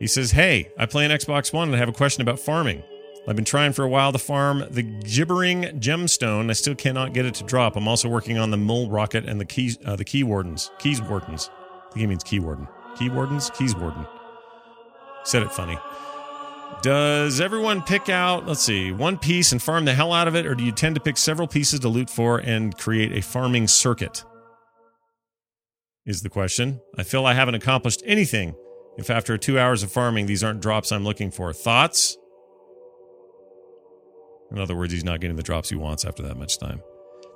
He 0.00 0.08
says, 0.08 0.32
Hey, 0.32 0.72
I 0.76 0.86
play 0.86 1.04
an 1.04 1.12
Xbox 1.12 1.52
One 1.52 1.68
and 1.68 1.76
I 1.76 1.78
have 1.78 1.88
a 1.88 1.92
question 1.92 2.22
about 2.22 2.40
farming. 2.40 2.82
I've 3.28 3.36
been 3.36 3.44
trying 3.44 3.72
for 3.72 3.84
a 3.84 3.88
while 3.88 4.12
to 4.12 4.18
farm 4.18 4.64
the 4.70 4.82
gibbering 4.82 5.62
gemstone. 5.78 6.50
I 6.50 6.54
still 6.54 6.74
cannot 6.74 7.12
get 7.12 7.26
it 7.26 7.34
to 7.34 7.44
drop. 7.44 7.76
I'm 7.76 7.86
also 7.86 8.08
working 8.08 8.38
on 8.38 8.50
the 8.50 8.56
mole 8.56 8.88
rocket 8.88 9.26
and 9.26 9.40
the 9.40 9.44
keys, 9.44 9.78
uh, 9.84 9.94
the 9.96 10.04
key 10.04 10.24
wardens, 10.24 10.70
keys 10.78 11.02
wardens. 11.02 11.50
I 11.52 11.92
think 11.92 12.00
he 12.00 12.06
means 12.06 12.24
key 12.24 12.40
warden. 12.40 12.66
Key 12.98 13.10
wardens, 13.10 13.50
keys 13.50 13.76
warden. 13.76 14.06
Said 15.24 15.42
it 15.42 15.52
funny. 15.52 15.78
Does 16.82 17.40
everyone 17.40 17.82
pick 17.82 18.08
out, 18.08 18.46
let's 18.46 18.62
see, 18.62 18.90
one 18.90 19.18
piece 19.18 19.52
and 19.52 19.60
farm 19.60 19.84
the 19.84 19.92
hell 19.92 20.14
out 20.14 20.26
of 20.26 20.34
it, 20.34 20.46
or 20.46 20.54
do 20.54 20.64
you 20.64 20.72
tend 20.72 20.94
to 20.94 21.00
pick 21.00 21.18
several 21.18 21.46
pieces 21.46 21.80
to 21.80 21.88
loot 21.88 22.08
for 22.08 22.38
and 22.38 22.76
create 22.78 23.12
a 23.12 23.20
farming 23.20 23.68
circuit? 23.68 24.24
Is 26.06 26.22
the 26.22 26.30
question. 26.30 26.80
I 26.96 27.02
feel 27.02 27.26
I 27.26 27.34
haven't 27.34 27.54
accomplished 27.54 28.02
anything 28.06 28.54
if 28.96 29.10
after 29.10 29.36
two 29.36 29.58
hours 29.58 29.82
of 29.82 29.92
farming 29.92 30.24
these 30.24 30.42
aren't 30.42 30.62
drops 30.62 30.90
I'm 30.90 31.04
looking 31.04 31.30
for. 31.30 31.52
Thoughts? 31.52 32.16
In 34.50 34.58
other 34.58 34.76
words, 34.76 34.92
he's 34.92 35.04
not 35.04 35.20
getting 35.20 35.36
the 35.36 35.42
drops 35.42 35.68
he 35.68 35.76
wants 35.76 36.04
after 36.04 36.22
that 36.24 36.36
much 36.36 36.58
time. 36.58 36.82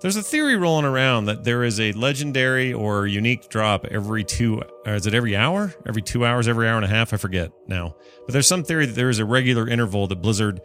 There's 0.00 0.16
a 0.16 0.22
theory 0.22 0.57
rolling 0.57 0.85
around 0.85 1.27
that 1.27 1.44
there 1.44 1.64
is 1.64 1.81
a 1.81 1.92
legendary 1.92 2.72
or 2.72 3.07
unique 3.07 3.48
drop 3.48 3.87
every 3.87 4.22
two, 4.24 4.62
is 4.85 5.07
it 5.07 5.14
every 5.14 5.35
hour? 5.35 5.72
Every 5.87 6.03
two 6.03 6.27
hours, 6.27 6.46
every 6.46 6.68
hour 6.68 6.77
and 6.77 6.85
a 6.85 6.88
half? 6.88 7.14
I 7.14 7.16
forget 7.16 7.53
now. 7.66 7.96
But 8.27 8.33
there's 8.35 8.48
some 8.48 8.64
theory 8.64 8.87
that 8.87 8.94
there 8.94 9.09
is 9.09 9.18
a 9.18 9.24
regular 9.24 9.66
interval 9.66 10.07
that 10.09 10.16
Blizzard 10.16 10.61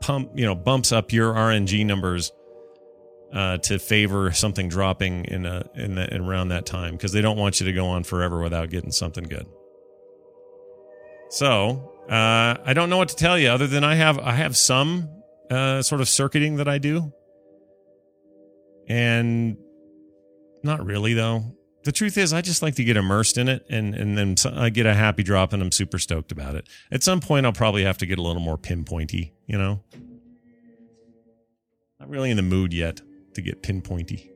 pump, 0.00 0.30
you 0.34 0.46
know, 0.46 0.54
bumps 0.54 0.92
up 0.92 1.12
your 1.12 1.34
RNG 1.34 1.84
numbers 1.84 2.32
uh, 3.34 3.58
to 3.58 3.78
favor 3.78 4.32
something 4.32 4.68
dropping 4.68 5.24
in 5.26 5.44
a, 5.44 5.64
in, 5.74 5.96
the, 5.96 6.14
in 6.14 6.22
around 6.22 6.48
that 6.48 6.64
time 6.64 6.92
because 6.92 7.12
they 7.12 7.20
don't 7.20 7.36
want 7.36 7.60
you 7.60 7.66
to 7.66 7.72
go 7.72 7.86
on 7.86 8.02
forever 8.02 8.40
without 8.40 8.70
getting 8.70 8.92
something 8.92 9.24
good. 9.24 9.46
So 11.28 11.92
uh, 12.08 12.56
I 12.64 12.72
don't 12.74 12.90
know 12.90 12.96
what 12.96 13.10
to 13.10 13.16
tell 13.16 13.38
you 13.38 13.48
other 13.48 13.66
than 13.66 13.84
I 13.84 13.94
have 13.94 14.18
I 14.18 14.32
have 14.32 14.56
some 14.56 15.19
uh, 15.50 15.82
sort 15.82 16.00
of 16.00 16.08
circuiting 16.08 16.56
that 16.56 16.68
I 16.68 16.78
do, 16.78 17.12
and 18.88 19.56
not 20.62 20.84
really 20.84 21.14
though. 21.14 21.56
The 21.82 21.92
truth 21.92 22.18
is, 22.18 22.34
I 22.34 22.42
just 22.42 22.60
like 22.60 22.74
to 22.74 22.84
get 22.84 22.98
immersed 22.98 23.38
in 23.38 23.48
it, 23.48 23.64
and 23.70 23.94
and 23.94 24.16
then 24.16 24.34
I 24.54 24.68
get 24.70 24.86
a 24.86 24.94
happy 24.94 25.22
drop, 25.22 25.52
and 25.52 25.62
I'm 25.62 25.72
super 25.72 25.98
stoked 25.98 26.30
about 26.30 26.54
it. 26.54 26.68
At 26.90 27.02
some 27.02 27.20
point, 27.20 27.46
I'll 27.46 27.52
probably 27.52 27.84
have 27.84 27.98
to 27.98 28.06
get 28.06 28.18
a 28.18 28.22
little 28.22 28.42
more 28.42 28.58
pinpointy, 28.58 29.32
you 29.46 29.56
know. 29.56 29.82
Not 31.98 32.08
really 32.08 32.30
in 32.30 32.36
the 32.36 32.42
mood 32.42 32.72
yet 32.72 33.00
to 33.34 33.42
get 33.42 33.62
pinpointy. 33.62 34.30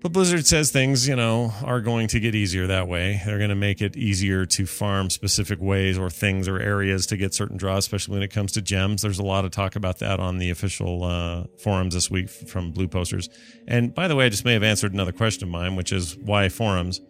But 0.00 0.12
Blizzard 0.12 0.46
says 0.46 0.70
things, 0.70 1.08
you 1.08 1.16
know, 1.16 1.52
are 1.64 1.80
going 1.80 2.06
to 2.08 2.20
get 2.20 2.32
easier 2.32 2.68
that 2.68 2.86
way. 2.86 3.20
They're 3.26 3.38
going 3.38 3.50
to 3.50 3.56
make 3.56 3.82
it 3.82 3.96
easier 3.96 4.46
to 4.46 4.64
farm 4.64 5.10
specific 5.10 5.60
ways 5.60 5.98
or 5.98 6.08
things 6.08 6.46
or 6.46 6.60
areas 6.60 7.04
to 7.06 7.16
get 7.16 7.34
certain 7.34 7.56
draws, 7.56 7.78
especially 7.78 8.14
when 8.14 8.22
it 8.22 8.28
comes 8.28 8.52
to 8.52 8.62
gems. 8.62 9.02
There's 9.02 9.18
a 9.18 9.24
lot 9.24 9.44
of 9.44 9.50
talk 9.50 9.74
about 9.74 9.98
that 9.98 10.20
on 10.20 10.38
the 10.38 10.50
official 10.50 11.02
uh, 11.02 11.44
forums 11.60 11.94
this 11.94 12.12
week 12.12 12.28
from 12.28 12.70
Blue 12.70 12.86
Posters. 12.86 13.28
And 13.66 13.92
by 13.92 14.06
the 14.06 14.14
way, 14.14 14.26
I 14.26 14.28
just 14.28 14.44
may 14.44 14.52
have 14.52 14.62
answered 14.62 14.92
another 14.92 15.10
question 15.10 15.48
of 15.48 15.50
mine, 15.50 15.74
which 15.74 15.90
is 15.90 16.16
why 16.16 16.48
forums? 16.48 17.00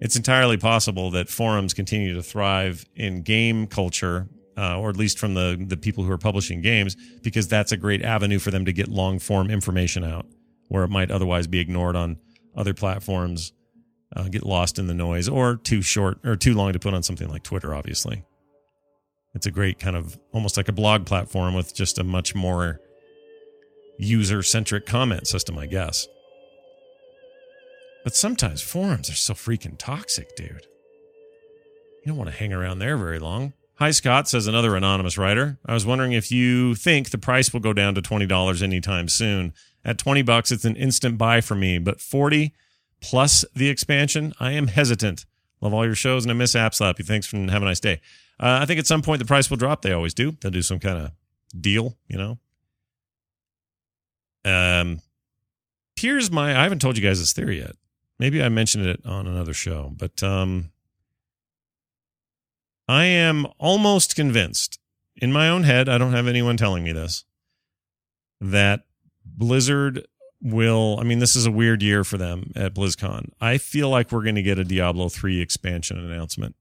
It's 0.00 0.16
entirely 0.16 0.56
possible 0.56 1.10
that 1.10 1.28
forums 1.28 1.74
continue 1.74 2.14
to 2.14 2.22
thrive 2.22 2.86
in 2.94 3.22
game 3.22 3.66
culture 3.66 4.26
uh, 4.56 4.78
or 4.80 4.88
at 4.88 4.96
least 4.96 5.18
from 5.18 5.34
the 5.34 5.62
the 5.68 5.76
people 5.76 6.02
who 6.02 6.10
are 6.10 6.16
publishing 6.16 6.62
games, 6.62 6.96
because 7.22 7.46
that's 7.46 7.72
a 7.72 7.76
great 7.76 8.02
avenue 8.02 8.38
for 8.38 8.50
them 8.50 8.64
to 8.64 8.72
get 8.72 8.88
long 8.88 9.18
form 9.18 9.50
information 9.50 10.02
out 10.02 10.24
where 10.68 10.84
it 10.84 10.88
might 10.88 11.10
otherwise 11.10 11.46
be 11.46 11.60
ignored 11.60 11.96
on 11.96 12.18
other 12.56 12.74
platforms, 12.74 13.52
uh, 14.14 14.24
get 14.28 14.44
lost 14.44 14.78
in 14.78 14.86
the 14.86 14.94
noise, 14.94 15.28
or 15.28 15.56
too 15.56 15.82
short 15.82 16.18
or 16.24 16.36
too 16.36 16.54
long 16.54 16.72
to 16.72 16.78
put 16.78 16.94
on 16.94 17.02
something 17.02 17.28
like 17.28 17.42
Twitter, 17.42 17.74
obviously. 17.74 18.24
It's 19.34 19.46
a 19.46 19.50
great 19.50 19.78
kind 19.78 19.96
of 19.96 20.18
almost 20.32 20.56
like 20.56 20.68
a 20.68 20.72
blog 20.72 21.04
platform 21.04 21.54
with 21.54 21.74
just 21.74 21.98
a 21.98 22.04
much 22.04 22.34
more 22.34 22.80
user 23.98 24.42
centric 24.42 24.86
comment 24.86 25.26
system, 25.26 25.58
I 25.58 25.66
guess. 25.66 26.08
But 28.02 28.14
sometimes 28.14 28.62
forums 28.62 29.10
are 29.10 29.14
so 29.14 29.34
freaking 29.34 29.76
toxic, 29.76 30.34
dude. 30.36 30.66
You 32.04 32.12
don't 32.12 32.16
want 32.16 32.30
to 32.30 32.36
hang 32.36 32.52
around 32.52 32.78
there 32.78 32.96
very 32.96 33.18
long. 33.18 33.52
Hi, 33.74 33.90
Scott, 33.90 34.26
says 34.26 34.46
another 34.46 34.74
anonymous 34.74 35.18
writer. 35.18 35.58
I 35.66 35.74
was 35.74 35.84
wondering 35.84 36.12
if 36.12 36.32
you 36.32 36.74
think 36.74 37.10
the 37.10 37.18
price 37.18 37.52
will 37.52 37.60
go 37.60 37.74
down 37.74 37.94
to 37.96 38.00
$20 38.00 38.62
anytime 38.62 39.08
soon. 39.08 39.52
At 39.86 39.98
20 39.98 40.22
bucks, 40.22 40.50
it's 40.50 40.64
an 40.64 40.74
instant 40.74 41.16
buy 41.16 41.40
for 41.40 41.54
me, 41.54 41.78
but 41.78 42.00
40 42.00 42.52
plus 43.00 43.44
the 43.54 43.68
expansion, 43.68 44.34
I 44.40 44.50
am 44.50 44.66
hesitant. 44.66 45.26
Love 45.60 45.72
all 45.72 45.86
your 45.86 45.94
shows 45.94 46.24
and 46.24 46.32
I 46.32 46.34
miss 46.34 46.56
App 46.56 46.74
Slap. 46.74 46.98
You 46.98 47.04
thanks 47.04 47.32
and 47.32 47.48
have 47.52 47.62
a 47.62 47.66
nice 47.66 47.78
day. 47.78 48.00
Uh, 48.40 48.58
I 48.60 48.66
think 48.66 48.80
at 48.80 48.86
some 48.88 49.00
point 49.00 49.20
the 49.20 49.24
price 49.24 49.48
will 49.48 49.56
drop. 49.56 49.82
They 49.82 49.92
always 49.92 50.12
do. 50.12 50.32
They'll 50.40 50.50
do 50.50 50.60
some 50.60 50.80
kind 50.80 50.98
of 50.98 51.12
deal, 51.58 51.96
you 52.08 52.18
know. 52.18 52.38
Um, 54.44 55.02
here's 55.94 56.32
my. 56.32 56.50
I 56.50 56.64
haven't 56.64 56.80
told 56.80 56.98
you 56.98 57.02
guys 57.02 57.20
this 57.20 57.32
theory 57.32 57.58
yet. 57.58 57.76
Maybe 58.18 58.42
I 58.42 58.48
mentioned 58.48 58.86
it 58.86 59.00
on 59.06 59.26
another 59.26 59.54
show, 59.54 59.92
but 59.96 60.20
um, 60.22 60.70
I 62.88 63.04
am 63.04 63.46
almost 63.58 64.16
convinced 64.16 64.80
in 65.16 65.32
my 65.32 65.48
own 65.48 65.62
head. 65.62 65.88
I 65.88 65.96
don't 65.96 66.12
have 66.12 66.26
anyone 66.26 66.56
telling 66.56 66.82
me 66.82 66.92
this 66.92 67.24
that 68.40 68.85
Blizzard 69.26 70.06
will. 70.40 70.98
I 71.00 71.02
mean, 71.02 71.18
this 71.18 71.34
is 71.34 71.46
a 71.46 71.50
weird 71.50 71.82
year 71.82 72.04
for 72.04 72.16
them 72.16 72.52
at 72.54 72.74
BlizzCon. 72.74 73.30
I 73.40 73.58
feel 73.58 73.88
like 73.90 74.12
we're 74.12 74.22
going 74.22 74.36
to 74.36 74.42
get 74.42 74.58
a 74.58 74.64
Diablo 74.64 75.08
3 75.08 75.40
expansion 75.40 75.98
announcement. 75.98 76.54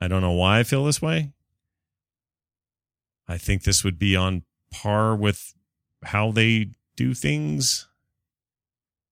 I 0.00 0.08
don't 0.08 0.22
know 0.22 0.32
why 0.32 0.60
I 0.60 0.62
feel 0.62 0.84
this 0.84 1.02
way. 1.02 1.32
I 3.28 3.38
think 3.38 3.62
this 3.62 3.84
would 3.84 3.98
be 3.98 4.16
on 4.16 4.42
par 4.72 5.14
with 5.14 5.54
how 6.04 6.32
they 6.32 6.70
do 6.96 7.14
things 7.14 7.86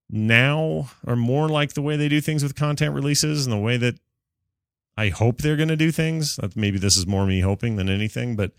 now, 0.09 0.91
or 1.07 1.15
more 1.15 1.49
like 1.49 1.75
the 1.75 1.83
way 1.83 1.97
they 1.97 2.09
do 2.09 2.21
things 2.21 2.43
with 2.43 2.57
content 2.57 2.95
releases 2.95 3.47
and 3.47 3.53
the 3.53 3.61
way 3.61 3.77
that 3.77 4.01
I 4.97 5.11
hope 5.11 5.39
they're 5.39 5.57
going 5.57 5.69
to 5.69 5.77
do 5.77 5.93
things. 5.93 6.41
Maybe 6.57 6.79
this 6.79 6.97
is 6.97 7.07
more 7.07 7.27
me 7.27 7.41
hoping 7.41 7.77
than 7.77 7.89
anything, 7.89 8.35
but 8.35 8.53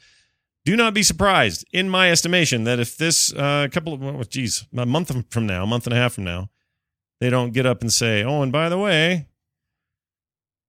do 0.63 0.75
not 0.75 0.93
be 0.93 1.03
surprised, 1.03 1.65
in 1.71 1.89
my 1.89 2.11
estimation, 2.11 2.63
that 2.65 2.79
if 2.79 2.97
this 2.97 3.33
uh, 3.33 3.67
couple 3.71 3.93
of, 3.93 4.01
well, 4.01 4.23
geez, 4.23 4.65
a 4.75 4.85
month 4.85 5.11
from 5.31 5.47
now, 5.47 5.63
a 5.63 5.67
month 5.67 5.87
and 5.87 5.93
a 5.93 5.97
half 5.97 6.13
from 6.13 6.23
now, 6.23 6.49
they 7.19 7.29
don't 7.29 7.51
get 7.51 7.65
up 7.65 7.81
and 7.81 7.91
say, 7.91 8.23
oh, 8.23 8.41
and 8.41 8.51
by 8.51 8.69
the 8.69 8.77
way, 8.77 9.27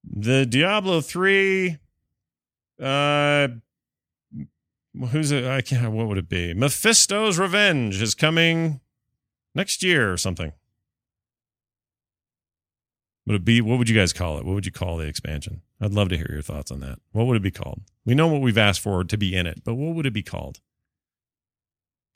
the 0.04 0.46
Diablo 0.46 1.00
3, 1.00 1.78
uh, 2.80 3.48
who's 5.10 5.30
it? 5.30 5.44
I 5.44 5.60
can't, 5.60 5.92
what 5.92 6.08
would 6.08 6.18
it 6.18 6.28
be? 6.28 6.54
Mephisto's 6.54 7.38
Revenge 7.38 8.00
is 8.00 8.14
coming 8.14 8.80
next 9.54 9.82
year 9.82 10.12
or 10.12 10.16
something. 10.16 10.52
Would 13.26 13.36
it 13.36 13.44
be, 13.44 13.60
what 13.60 13.78
would 13.78 13.88
you 13.88 13.96
guys 13.96 14.12
call 14.12 14.38
it? 14.38 14.44
What 14.44 14.54
would 14.54 14.66
you 14.66 14.72
call 14.72 14.96
the 14.96 15.06
expansion? 15.06 15.62
I'd 15.80 15.94
love 15.94 16.08
to 16.08 16.16
hear 16.16 16.28
your 16.30 16.42
thoughts 16.42 16.70
on 16.70 16.80
that. 16.80 16.98
What 17.12 17.26
would 17.26 17.36
it 17.36 17.42
be 17.42 17.52
called? 17.52 17.82
We 18.04 18.14
know 18.14 18.26
what 18.26 18.40
we've 18.40 18.58
asked 18.58 18.80
for 18.80 19.04
to 19.04 19.16
be 19.16 19.36
in 19.36 19.46
it, 19.46 19.62
but 19.64 19.74
what 19.74 19.94
would 19.94 20.06
it 20.06 20.12
be 20.12 20.22
called? 20.22 20.60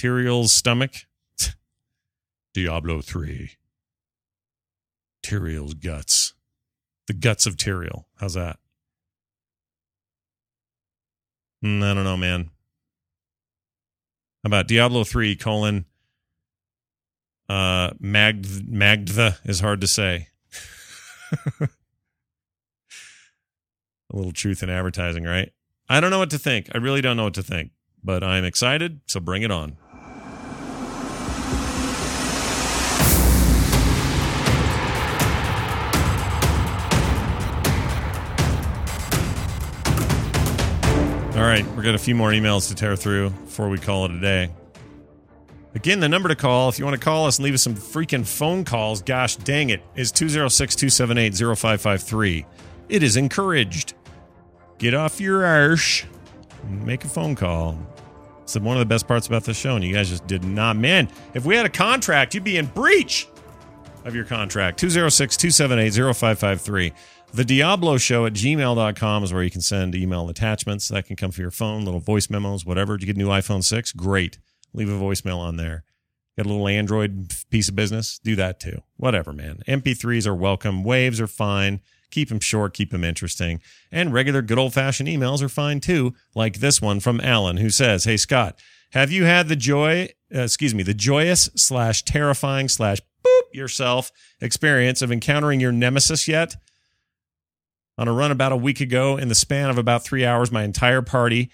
Tyrael's 0.00 0.52
stomach? 0.52 0.92
Diablo 2.54 3.00
3. 3.00 3.52
Tyrael's 5.22 5.74
guts. 5.74 6.34
The 7.06 7.12
guts 7.12 7.46
of 7.46 7.56
Tyrael. 7.56 8.04
How's 8.18 8.34
that? 8.34 8.58
Mm, 11.64 11.82
I 11.82 11.94
don't 11.94 12.04
know, 12.04 12.16
man. 12.16 12.50
How 14.42 14.48
about 14.48 14.68
Diablo 14.68 15.04
3 15.04 15.36
colon 15.36 15.86
uh 17.48 17.90
Magd 18.02 18.68
Maghda 18.68 19.38
is 19.44 19.60
hard 19.60 19.80
to 19.80 19.86
say. 19.86 20.28
a 21.60 21.68
little 24.12 24.32
truth 24.32 24.62
in 24.62 24.70
advertising, 24.70 25.24
right? 25.24 25.52
I 25.88 26.00
don't 26.00 26.10
know 26.10 26.18
what 26.18 26.30
to 26.30 26.38
think. 26.38 26.68
I 26.74 26.78
really 26.78 27.00
don't 27.00 27.16
know 27.16 27.24
what 27.24 27.34
to 27.34 27.42
think, 27.42 27.70
but 28.02 28.24
I'm 28.24 28.44
excited, 28.44 29.00
so 29.06 29.20
bring 29.20 29.42
it 29.42 29.50
on. 29.50 29.76
All 41.36 41.42
right, 41.42 41.66
we 41.76 41.82
got 41.82 41.94
a 41.94 41.98
few 41.98 42.14
more 42.14 42.30
emails 42.30 42.68
to 42.68 42.74
tear 42.74 42.96
through 42.96 43.30
before 43.30 43.68
we 43.68 43.78
call 43.78 44.06
it 44.06 44.10
a 44.10 44.20
day. 44.20 44.50
Again, 45.76 46.00
the 46.00 46.08
number 46.08 46.30
to 46.30 46.34
call, 46.34 46.70
if 46.70 46.78
you 46.78 46.86
want 46.86 46.98
to 46.98 47.04
call 47.04 47.26
us 47.26 47.36
and 47.36 47.44
leave 47.44 47.52
us 47.52 47.60
some 47.60 47.74
freaking 47.74 48.26
phone 48.26 48.64
calls, 48.64 49.02
gosh 49.02 49.36
dang 49.36 49.68
it, 49.68 49.82
is 49.94 50.10
206 50.10 50.74
278 50.74 51.34
0553. 51.34 52.46
It 52.88 53.02
is 53.02 53.18
encouraged. 53.18 53.92
Get 54.78 54.94
off 54.94 55.20
your 55.20 55.44
arse, 55.44 56.04
make 56.66 57.04
a 57.04 57.08
phone 57.08 57.34
call. 57.34 57.78
It's 58.40 58.56
one 58.56 58.78
of 58.78 58.78
the 58.78 58.86
best 58.86 59.06
parts 59.06 59.26
about 59.26 59.44
the 59.44 59.52
show, 59.52 59.74
and 59.74 59.84
you 59.84 59.92
guys 59.92 60.08
just 60.08 60.26
did 60.26 60.44
not. 60.44 60.78
Man, 60.78 61.10
if 61.34 61.44
we 61.44 61.54
had 61.54 61.66
a 61.66 61.70
contract, 61.70 62.32
you'd 62.32 62.42
be 62.42 62.56
in 62.56 62.64
breach 62.64 63.28
of 64.06 64.14
your 64.14 64.24
contract. 64.24 64.78
206 64.78 65.36
278 65.36 65.92
0553. 66.14 66.94
The 67.34 67.44
Diablo 67.44 67.98
Show 67.98 68.24
at 68.24 68.32
gmail.com 68.32 69.24
is 69.24 69.30
where 69.30 69.42
you 69.42 69.50
can 69.50 69.60
send 69.60 69.94
email 69.94 70.30
attachments. 70.30 70.88
That 70.88 71.04
can 71.04 71.16
come 71.16 71.32
for 71.32 71.42
your 71.42 71.50
phone, 71.50 71.84
little 71.84 72.00
voice 72.00 72.30
memos, 72.30 72.64
whatever. 72.64 72.96
Did 72.96 73.06
you 73.06 73.12
get 73.12 73.20
a 73.20 73.26
new 73.26 73.30
iPhone 73.30 73.62
6? 73.62 73.92
Great. 73.92 74.38
Leave 74.72 74.88
a 74.88 74.92
voicemail 74.92 75.38
on 75.38 75.56
there. 75.56 75.84
Got 76.36 76.46
a 76.46 76.50
little 76.50 76.68
Android 76.68 77.32
piece 77.50 77.68
of 77.68 77.74
business? 77.74 78.18
Do 78.18 78.36
that 78.36 78.60
too. 78.60 78.82
Whatever, 78.96 79.32
man. 79.32 79.62
MP3s 79.66 80.26
are 80.26 80.34
welcome. 80.34 80.84
Waves 80.84 81.20
are 81.20 81.26
fine. 81.26 81.80
Keep 82.10 82.28
them 82.28 82.40
short, 82.40 82.74
keep 82.74 82.90
them 82.90 83.04
interesting. 83.04 83.60
And 83.90 84.12
regular 84.12 84.42
good 84.42 84.58
old 84.58 84.74
fashioned 84.74 85.08
emails 85.08 85.42
are 85.42 85.48
fine 85.48 85.80
too, 85.80 86.14
like 86.34 86.60
this 86.60 86.80
one 86.80 87.00
from 87.00 87.20
Alan, 87.20 87.56
who 87.56 87.70
says, 87.70 88.04
Hey, 88.04 88.16
Scott, 88.16 88.58
have 88.92 89.10
you 89.10 89.24
had 89.24 89.48
the 89.48 89.56
joy, 89.56 90.10
uh, 90.34 90.42
excuse 90.42 90.74
me, 90.74 90.82
the 90.82 90.94
joyous 90.94 91.50
slash 91.56 92.02
terrifying 92.04 92.68
slash 92.68 93.00
boop 93.26 93.42
yourself 93.52 94.12
experience 94.40 95.02
of 95.02 95.10
encountering 95.10 95.58
your 95.58 95.72
nemesis 95.72 96.28
yet? 96.28 96.54
On 97.98 98.08
a 98.08 98.12
run 98.12 98.30
about 98.30 98.52
a 98.52 98.56
week 98.56 98.80
ago, 98.80 99.16
in 99.16 99.28
the 99.28 99.34
span 99.34 99.70
of 99.70 99.78
about 99.78 100.04
three 100.04 100.24
hours, 100.24 100.52
my 100.52 100.64
entire 100.64 101.02
party 101.02 101.50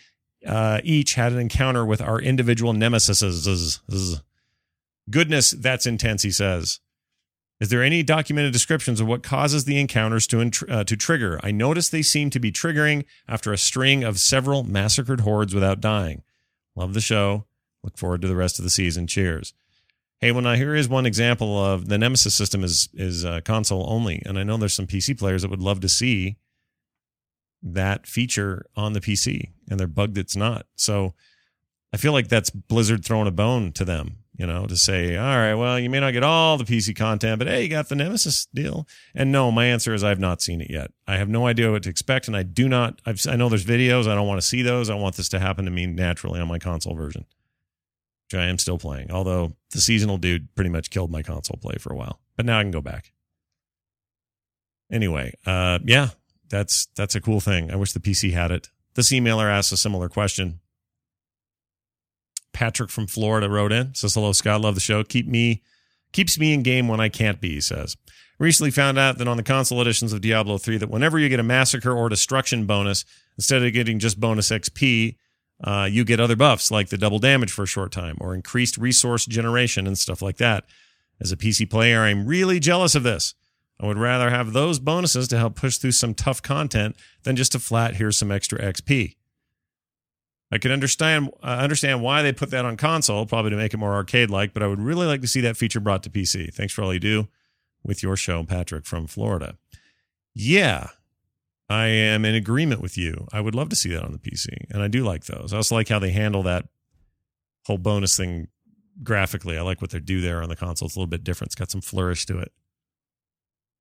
uh, 0.46 0.81
each 0.85 1.14
had 1.14 1.33
an 1.33 1.38
encounter 1.38 1.85
with 1.85 2.00
our 2.00 2.20
individual 2.20 2.72
nemesis. 2.72 3.81
Goodness, 5.11 5.50
that's 5.52 5.87
intense, 5.87 6.22
he 6.22 6.31
says. 6.31 6.81
Is 7.61 7.68
there 7.68 7.83
any 7.83 8.02
documented 8.02 8.52
descriptions 8.52 9.00
of 9.00 9.07
what 9.07 9.22
causes 9.22 9.64
the 9.64 9.78
encounters 9.78 10.26
to, 10.28 10.50
uh, 10.68 10.83
to 10.83 10.96
trigger? 10.96 11.38
I 11.44 11.52
noticed 11.52 11.92
they 11.92 12.02
seem 12.02 12.28
to 12.31 12.40
be 12.40 12.50
triggering 12.50 13.05
after 13.28 13.52
a 13.52 13.59
string 13.59 14.02
of 14.02 14.18
several 14.18 14.64
massacred 14.64 15.20
hordes 15.20 15.55
without 15.55 15.81
dying. 15.81 16.22
Love 16.74 16.92
the 16.92 17.00
show. 17.00 17.44
Look 17.85 17.96
forward 17.96 18.22
to 18.22 18.28
the 18.28 18.35
rest 18.35 18.59
of 18.59 18.64
the 18.64 18.70
season. 18.70 19.07
Cheers. 19.07 19.55
Hey, 20.20 20.33
well, 20.33 20.42
now 20.42 20.55
here 20.55 20.74
is 20.74 20.88
one 20.88 21.07
example 21.07 21.57
of 21.64 21.88
the 21.88 21.98
Nemesis 21.98 22.35
system 22.35 22.62
is 22.62 22.88
is 22.94 23.24
uh, 23.24 23.40
console 23.44 23.87
only, 23.88 24.22
and 24.24 24.38
I 24.38 24.44
know 24.44 24.57
there's 24.57 24.74
some 24.74 24.87
PC 24.87 25.18
players 25.18 25.42
that 25.42 25.50
would 25.50 25.62
love 25.62 25.81
to 25.81 25.88
see 25.88 26.37
that 27.62 28.07
feature 28.07 28.66
on 28.77 28.92
the 28.92 29.01
PC, 29.01 29.51
and 29.70 29.79
they're 29.79 29.87
bugged 29.87 30.18
it's 30.18 30.37
not. 30.37 30.66
So 30.77 31.14
I 31.92 31.96
feel 31.96 32.12
like 32.12 32.29
that's 32.29 32.51
Blizzard 32.51 33.05
throwing 33.05 33.29
a 33.29 33.33
bone 33.33 33.72
to 33.72 33.85
them 33.85 34.22
you 34.37 34.46
know, 34.46 34.66
to 34.66 34.77
say, 34.77 35.16
all 35.16 35.37
right, 35.37 35.55
well, 35.55 35.79
you 35.79 35.90
may 35.90 36.01
not 36.01 36.12
get 36.12 36.25
all 36.25 36.57
the 36.57 36.64
PC 36.64 36.96
content, 36.96 37.38
but 37.38 37.48
hey, 37.48 37.62
you 37.62 37.68
got 37.68 37.88
the 37.88 37.94
Nemesis 37.94 38.46
deal. 38.46 38.88
And 39.14 39.31
no, 39.31 39.51
my 39.53 39.66
answer 39.66 39.92
is 39.92 40.03
I've 40.03 40.18
not 40.18 40.40
seen 40.40 40.61
it 40.61 40.70
yet. 40.70 40.90
I 41.07 41.16
have 41.16 41.29
no 41.29 41.46
idea 41.46 41.70
what 41.70 41.83
to 41.83 41.90
expect, 41.90 42.29
and 42.29 42.37
I 42.37 42.42
do 42.42 42.68
not. 42.68 43.01
I've, 43.05 43.25
I 43.29 43.37
know 43.37 43.48
there's 43.48 43.64
videos. 43.64 44.09
I 44.09 44.14
don't 44.14 44.27
want 44.27 44.40
to 44.40 44.46
see 44.46 44.62
those. 44.62 44.88
I 44.88 44.94
want 44.94 45.16
this 45.16 45.29
to 45.31 45.38
happen 45.38 45.66
to 45.66 45.70
me 45.70 45.87
naturally 45.87 46.40
on 46.40 46.48
my 46.48 46.59
console 46.59 46.94
version, 46.94 47.27
which 48.27 48.40
I 48.40 48.46
am 48.46 48.59
still 48.59 48.79
playing. 48.79 49.12
Although 49.12 49.53
the 49.70 49.81
seasonal 49.81 50.16
dude 50.16 50.55
pretty 50.55 50.70
much 50.70 50.90
killed 50.90 51.11
my 51.11 51.22
console 51.22 51.59
play 51.61 51.77
for 51.79 51.92
a 51.92 51.96
while, 51.96 52.18
but 52.37 52.46
now 52.46 52.59
I 52.59 52.62
can 52.62 52.70
go 52.70 52.81
back. 52.81 53.12
Anyway, 54.90 55.35
uh, 55.46 55.79
yeah, 55.85 56.09
that's 56.53 56.87
that's 56.95 57.15
a 57.17 57.21
cool 57.21 57.41
thing. 57.41 57.73
I 57.73 57.77
wish 57.77 57.93
the 57.93 57.99
PC 57.99 58.33
had 58.33 58.53
it. 58.53 58.69
This 58.95 59.11
emailer 59.11 59.51
asks 59.51 59.73
a 59.73 59.77
similar 59.77 60.09
question. 60.09 60.61
Patrick 62.53 62.91
from 62.91 63.07
Florida 63.07 63.49
wrote 63.49 63.73
in. 63.73 63.95
Says, 63.95 64.15
hello, 64.15 64.33
Scott. 64.33 64.61
Love 64.61 64.75
the 64.75 64.81
show. 64.81 65.03
Keep 65.03 65.27
me, 65.27 65.62
keeps 66.12 66.38
me 66.38 66.53
in 66.53 66.62
game 66.62 66.87
when 66.87 67.01
I 67.01 67.09
can't 67.09 67.41
be, 67.41 67.55
he 67.55 67.61
says. 67.62 67.97
Recently 68.38 68.71
found 68.71 68.99
out 68.99 69.17
that 69.17 69.27
on 69.27 69.38
the 69.38 69.43
console 69.43 69.81
editions 69.81 70.12
of 70.12 70.21
Diablo 70.21 70.59
3 70.59 70.77
that 70.77 70.91
whenever 70.91 71.19
you 71.19 71.31
get 71.31 71.41
a 71.41 71.45
massacre 71.45 71.93
or 71.93 72.11
destruction 72.11 72.67
bonus, 72.67 73.07
instead 73.38 73.65
of 73.65 73.73
getting 73.73 73.99
just 73.99 74.21
bonus 74.21 74.51
XP, 74.51 75.17
uh, 75.65 75.88
you 75.91 76.05
get 76.05 76.21
other 76.21 76.37
buffs 76.37 76.71
like 76.71 76.91
the 76.91 76.99
double 76.99 77.19
damage 77.19 77.51
for 77.51 77.62
a 77.62 77.67
short 77.67 77.93
time 77.93 78.19
or 78.21 78.35
increased 78.35 78.77
resource 78.77 79.25
generation 79.25 79.87
and 79.87 79.97
stuff 79.97 80.21
like 80.21 80.37
that. 80.37 80.65
As 81.19 81.33
a 81.33 81.37
PC 81.37 81.71
player, 81.71 82.01
I'm 82.01 82.27
really 82.27 82.61
jealous 82.61 82.95
of 82.95 83.05
this. 83.05 83.35
I 83.83 83.87
would 83.87 83.99
rather 83.99 84.31
have 84.31 84.53
those 84.53 84.79
bonuses 84.79 85.27
to 85.29 85.38
help 85.38 85.57
push 85.57 85.77
through 85.77 85.92
some 85.92 86.14
tough 86.14 86.40
content 86.40 86.97
than 87.25 87.35
just 87.35 87.57
a 87.57 87.59
flat 87.59 87.97
here's 87.97 88.16
some 88.16 88.31
extra 88.31 88.61
XP. 88.61 89.16
I 90.53 90.59
can 90.59 90.71
understand 90.71 91.31
uh, 91.42 91.47
understand 91.47 92.01
why 92.01 92.23
they 92.23 92.33
put 92.33 92.51
that 92.51 92.64
on 92.64 92.77
console, 92.77 93.27
probably 93.27 93.51
to 93.51 93.57
make 93.57 93.75
it 93.75 93.79
more 93.79 93.95
arcade 93.95 94.31
like, 94.31 94.55
but 94.55 94.62
I 94.62 94.68
would 94.68 94.79
really 94.79 95.07
like 95.07 95.21
to 95.23 95.27
see 95.27 95.40
that 95.40 95.57
feature 95.57 95.81
brought 95.81 96.05
to 96.05 96.11
PC. 96.11 96.55
Thanks 96.55 96.73
for 96.73 96.85
all 96.85 96.95
you 96.95 97.01
do 97.01 97.27
with 97.83 98.03
your 98.03 98.16
show, 98.16 98.45
Patrick 98.45 98.87
from 98.87 99.09
Florida. 99.09 99.57
Yeah, 100.33 100.88
I 101.68 101.87
am 101.87 102.25
in 102.25 102.35
agreement 102.37 102.83
with 102.83 102.97
you. 102.97 103.27
I 103.33 103.40
would 103.40 103.55
love 103.55 103.71
to 103.71 103.77
see 103.77 103.88
that 103.95 104.05
on 104.05 104.12
the 104.12 104.18
PC, 104.18 104.66
and 104.71 104.83
I 104.83 104.88
do 104.88 105.03
like 105.03 105.25
those. 105.25 105.53
I 105.53 105.57
also 105.57 105.75
like 105.75 105.88
how 105.88 105.99
they 105.99 106.12
handle 106.12 106.45
that 106.45 106.68
whole 107.66 107.79
bonus 107.79 108.16
thing 108.16 108.49
graphically. 109.03 109.59
I 109.59 109.62
like 109.62 109.81
what 109.81 109.90
they 109.90 110.01
do 110.01 110.21
there 110.21 110.42
on 110.42 110.51
the 110.51 110.57
console. 110.57 110.87
It's 110.87 110.95
a 110.95 110.99
little 110.99 111.11
bit 111.11 111.25
different. 111.25 111.49
It's 111.49 111.55
got 111.57 111.71
some 111.71 111.81
flourish 111.81 112.27
to 112.27 112.38
it. 112.38 112.53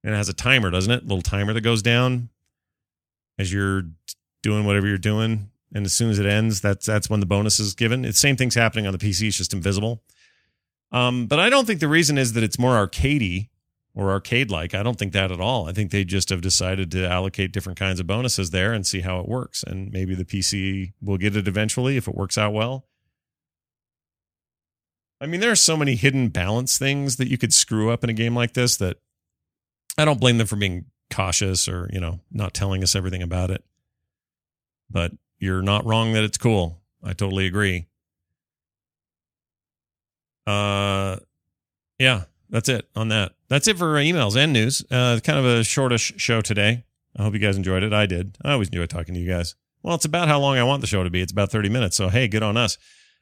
And 0.04 0.14
it 0.14 0.18
has 0.18 0.30
a 0.30 0.34
timer, 0.34 0.72
doesn't 0.72 0.92
it? 0.92 1.04
A 1.04 1.06
little 1.06 1.22
timer 1.22 1.54
that 1.54 1.62
goes 1.62 1.82
down 1.82 2.30
as 3.38 3.54
you're 3.54 3.84
doing 4.42 4.66
whatever 4.66 4.88
you're 4.88 4.98
doing 4.98 5.52
and 5.74 5.86
as 5.86 5.94
soon 5.94 6.10
as 6.10 6.20
it 6.20 6.26
ends, 6.26 6.62
that's 6.62 6.86
that's 6.86 7.10
when 7.10 7.20
the 7.20 7.26
bonus 7.26 7.60
is 7.60 7.74
given. 7.74 8.04
It's 8.04 8.20
same 8.20 8.36
thing's 8.36 8.56
happening 8.56 8.88
on 8.88 8.94
the 8.94 8.98
PC. 8.98 9.28
It's 9.28 9.38
just 9.38 9.54
invisible. 9.54 10.04
Um, 10.92 11.28
but 11.28 11.40
I 11.40 11.50
don't 11.50 11.66
think 11.66 11.80
the 11.80 11.88
reason 11.88 12.18
is 12.18 12.34
that 12.34 12.44
it's 12.44 12.60
more 12.60 12.76
arcadey 12.86 13.50
or 13.94 14.12
arcade 14.12 14.52
like. 14.52 14.74
I 14.74 14.84
don't 14.84 15.00
think 15.00 15.14
that 15.14 15.32
at 15.32 15.40
all. 15.40 15.70
I 15.70 15.72
think 15.72 15.92
they 15.92 16.04
just 16.04 16.30
have 16.30 16.42
decided 16.42 16.92
to 16.92 17.08
allocate 17.08 17.54
different 17.54 17.80
kinds 17.80 18.02
of 18.02 18.08
bonuses 18.08 18.50
there 18.50 18.74
and 18.74 18.86
see 18.86 19.02
how 19.02 19.20
it 19.20 19.28
works. 19.28 19.64
And 19.64 19.92
maybe 19.92 20.16
the 20.16 20.26
PC 20.26 20.92
will 21.02 21.18
get 21.18 21.38
it 21.38 21.48
eventually 21.48 21.96
if 21.96 22.08
it 22.08 22.16
works 22.16 22.38
out 22.38 22.54
well. 22.54 22.86
I 25.22 25.28
mean, 25.28 25.40
there 25.40 25.52
are 25.52 25.56
so 25.56 25.78
many 25.78 25.96
hidden 25.96 26.30
balance 26.30 26.78
things 26.78 27.16
that 27.18 27.30
you 27.30 27.38
could 27.38 27.54
screw 27.54 27.92
up 27.92 28.04
in 28.04 28.10
a 28.10 28.14
game 28.14 28.36
like 28.36 28.54
this 28.54 28.76
that 28.78 28.98
I 29.98 30.06
don't 30.06 30.20
blame 30.20 30.38
them 30.38 30.48
for 30.48 30.56
being 30.56 30.86
cautious 31.10 31.68
or, 31.68 31.90
you 31.92 32.00
know, 32.00 32.20
not 32.32 32.54
telling 32.54 32.84
us 32.84 32.96
everything 32.96 33.22
about 33.22 33.52
it. 33.52 33.64
But 34.90 35.12
you're 35.40 35.62
not 35.62 35.86
wrong 35.86 36.14
that 36.14 36.24
it's 36.24 36.38
cool. 36.38 36.82
I 37.04 37.14
totally 37.14 37.46
agree. 37.46 37.88
Uh, 40.46 41.18
yeah, 42.00 42.24
that's 42.50 42.70
it 42.70 42.88
on 42.96 43.10
that. 43.10 43.34
That's 43.48 43.68
it 43.68 43.78
for 43.78 43.94
emails 43.96 44.36
and 44.36 44.54
news. 44.54 44.84
Uh, 44.92 45.20
kind 45.24 45.40
of 45.40 45.46
a 45.46 45.64
shortish 45.64 46.14
show 46.18 46.42
today. 46.42 46.86
I 47.18 47.24
hope 47.24 47.34
you 47.34 47.40
guys 47.40 47.58
enjoyed 47.58 47.84
it. 47.84 47.94
I 47.94 48.06
did. 48.06 48.38
I 48.44 48.54
always 48.54 48.70
enjoy 48.70 48.86
talking 48.86 49.14
to 49.14 49.20
you 49.20 49.30
guys. 49.30 49.56
Well, 49.84 49.96
it's 49.96 50.06
about 50.06 50.28
how 50.28 50.40
long 50.40 50.58
I 50.58 50.64
want 50.64 50.82
the 50.82 50.88
show 50.88 51.04
to 51.04 51.10
be. 51.10 51.22
It's 51.22 51.32
about 51.32 51.52
30 51.52 51.70
minutes. 51.70 51.98
So, 51.98 52.10
hey, 52.10 52.28
good 52.28 52.44
on 52.44 52.56
us. 52.56 52.78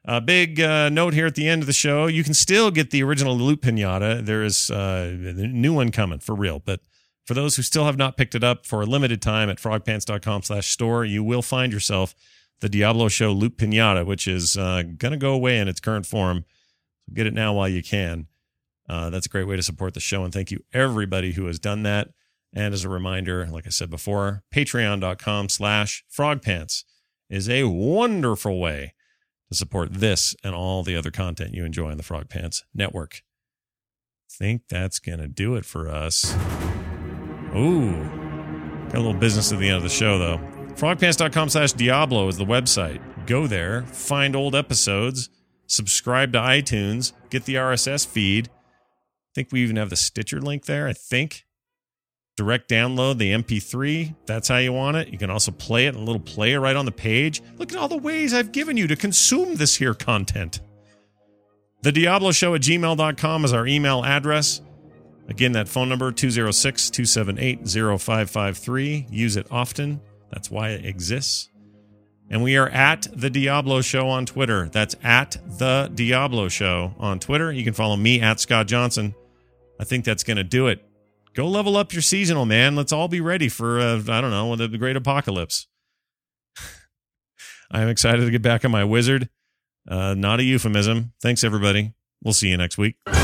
A 0.06 0.22
big 0.22 0.62
uh, 0.62 0.90
note 0.90 1.14
here 1.14 1.26
at 1.26 1.36
the 1.36 1.48
end 1.48 1.62
of 1.62 1.68
the 1.68 1.74
show. 1.74 2.08
You 2.08 2.24
can 2.24 2.34
still 2.34 2.72
get 2.72 2.92
the 2.92 3.04
original 3.04 3.36
Loot 3.36 3.62
Pinata. 3.62 4.26
There 4.26 4.44
is 4.44 4.72
uh, 4.72 5.14
a 5.14 5.34
new 5.34 5.74
one 5.74 5.92
coming 5.92 6.20
for 6.20 6.34
real, 6.34 6.60
but 6.60 6.80
for 7.26 7.34
those 7.34 7.58
who 7.58 7.62
still 7.62 7.86
have 7.86 7.98
not 7.98 8.18
picked 8.18 8.34
it 8.34 8.44
up 8.44 8.66
for 8.66 8.82
a 8.82 8.86
limited 8.86 9.22
time 9.22 9.50
at 9.50 9.58
frogpants.com 9.58 10.44
slash 10.44 10.68
store, 10.70 11.04
you 11.06 11.24
will 11.24 11.42
find 11.42 11.74
yourself 11.74 12.16
the 12.62 12.70
Diablo 12.70 13.08
Show 13.08 13.32
Loot 13.34 13.58
Pinata, 13.58 14.06
which 14.06 14.28
is 14.28 14.58
uh, 14.58 14.84
going 14.98 15.12
to 15.12 15.18
go 15.18 15.34
away 15.34 15.60
in 15.60 15.68
its 15.68 15.80
current 15.80 16.06
form. 16.06 16.46
Get 17.14 17.28
it 17.28 17.34
now 17.34 17.54
while 17.54 17.70
you 17.70 17.84
can. 17.84 18.28
Uh, 18.88 19.10
that's 19.10 19.26
a 19.28 19.30
great 19.30 19.48
way 19.48 19.56
to 19.56 19.64
support 19.64 19.94
the 19.94 20.00
show. 20.00 20.24
And 20.24 20.34
thank 20.34 20.50
you 20.50 20.64
everybody 20.74 21.34
who 21.34 21.46
has 21.46 21.60
done 21.60 21.84
that. 21.84 22.10
And 22.54 22.74
as 22.74 22.84
a 22.84 22.90
reminder, 22.90 23.46
like 23.46 23.68
I 23.68 23.70
said 23.70 23.90
before, 23.90 24.44
patreon.com 24.54 25.50
slash 25.50 26.04
frogpants 26.12 26.84
is 27.30 27.48
a 27.48 27.66
wonderful 27.66 28.60
way 28.60 28.94
to 29.50 29.58
support 29.58 29.94
this 29.94 30.36
and 30.44 30.54
all 30.56 30.84
the 30.84 30.96
other 30.96 31.12
content 31.12 31.54
you 31.54 31.66
enjoy 31.66 31.92
on 31.92 31.98
the 31.98 32.04
Frog 32.04 32.30
Pants 32.30 32.64
Network. 32.74 33.24
think 34.32 34.64
that's 34.70 35.00
going 35.00 35.20
to 35.20 35.28
do 35.28 35.56
it 35.56 35.66
for 35.66 35.90
us. 35.90 36.36
Ooh, 37.56 37.92
got 38.86 38.96
a 38.96 39.00
little 39.00 39.14
business 39.14 39.52
at 39.52 39.60
the 39.60 39.68
end 39.68 39.78
of 39.78 39.84
the 39.84 39.90
show, 39.90 40.20
though. 40.20 40.40
Frogpants.com 40.76 41.50
slash 41.50 41.74
Diablo 41.74 42.28
is 42.28 42.38
the 42.38 42.46
website. 42.46 43.02
Go 43.26 43.48
there, 43.48 43.84
find 43.88 44.36
old 44.36 44.56
episodes, 44.56 45.30
subscribe 45.66 46.32
to 46.34 46.40
iTunes, 46.40 47.12
get 47.30 47.46
the 47.46 47.56
RSS 47.56 48.08
feed. 48.08 48.48
I 48.48 49.32
think 49.36 49.50
we 49.52 49.62
even 49.62 49.76
have 49.76 49.90
the 49.90 49.96
Stitcher 49.96 50.40
link 50.40 50.66
there, 50.66 50.88
I 50.88 50.94
think. 50.94 51.46
Direct 52.40 52.70
download 52.70 53.18
the 53.18 53.34
MP3. 53.34 54.16
That's 54.26 54.48
how 54.48 54.60
you 54.60 54.72
want 54.72 54.96
it. 54.96 55.10
You 55.10 55.18
can 55.18 55.30
also 55.30 55.52
play 55.52 55.88
it, 55.88 55.94
in 55.94 56.00
a 56.00 56.06
little 56.06 56.22
player 56.22 56.62
right 56.62 56.78
on 56.78 56.86
the 56.86 56.92
page. 56.94 57.44
Look 57.58 57.74
at 57.74 57.78
all 57.78 57.90
the 57.90 57.98
ways 57.98 58.34
I've 58.34 58.54
given 58.54 58.78
you 58.78 58.88
to 58.88 58.96
consume 58.96 59.56
this 59.56 59.76
here 59.76 59.94
content. 59.94 60.62
The 61.82 61.92
Diablo 61.92 62.32
Show 62.32 62.56
at 62.56 62.62
gmail.com 62.62 63.44
is 63.44 63.52
our 63.52 63.68
email 63.68 64.06
address. 64.06 64.62
Again, 65.28 65.52
that 65.52 65.68
phone 65.68 65.90
number 65.90 66.14
206 66.14 66.90
278 66.90 67.68
0553. 67.68 69.08
Use 69.12 69.36
it 69.36 69.48
often. 69.52 70.00
That's 70.32 70.50
why 70.50 70.70
it 70.70 70.86
exists. 70.86 71.50
And 72.30 72.42
we 72.42 72.56
are 72.56 72.70
at 72.70 73.06
The 73.14 73.30
Diablo 73.30 73.82
Show 73.82 74.08
on 74.08 74.26
Twitter. 74.26 74.70
That's 74.70 74.96
at 75.04 75.36
The 75.46 75.92
Diablo 75.94 76.48
Show 76.48 76.94
on 77.00 77.20
Twitter. 77.20 77.52
You 77.52 77.66
can 77.66 77.74
follow 77.74 77.98
me 77.98 78.22
at 78.22 78.40
Scott 78.40 78.68
Johnson. 78.68 79.14
I 79.78 79.84
think 79.84 80.06
that's 80.06 80.24
going 80.24 80.38
to 80.38 80.46
do 80.46 80.68
it. 80.68 80.89
Go 81.34 81.48
level 81.48 81.78
up 81.78 81.94
your 81.94 82.02
seasonal, 82.02 82.46
man. 82.46 82.76
Let's 82.76 82.92
all 82.92 83.08
be 83.08 83.22
ready 83.22 83.50
for, 83.50 83.80
uh, 83.80 84.02
I 84.10 84.20
don't 84.22 84.32
know, 84.32 84.56
the 84.56 84.78
great 84.78 84.96
apocalypse. 84.96 85.68
I'm 87.72 87.88
excited 87.88 88.26
to 88.26 88.32
get 88.32 88.42
back 88.42 88.66
on 88.66 88.72
my 88.72 88.84
wizard. 88.84 89.30
Uh, 89.88 90.16
not 90.16 90.40
a 90.40 90.44
euphemism. 90.44 91.14
Thanks, 91.22 91.44
everybody. 91.44 91.94
We'll 92.24 92.34
see 92.34 92.50
you 92.50 92.58
next 92.58 92.78
week. 92.78 92.96
This 93.06 93.16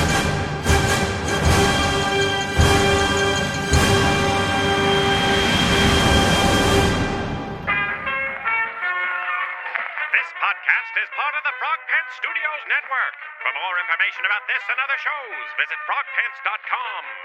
podcast 10.39 10.93
is 11.03 11.09
part 11.19 11.35
of 11.35 11.43
the 11.43 11.53
Frog 11.59 11.79
Pants 11.91 12.13
Studios 12.15 12.61
Network. 12.71 13.15
For 13.43 13.51
more 13.51 13.75
information 13.83 14.23
about 14.25 14.47
this 14.47 14.63
and 14.71 14.79
other 14.79 14.97
shows, 15.01 15.45
visit 15.59 15.79
frogpants.com. 15.83 17.24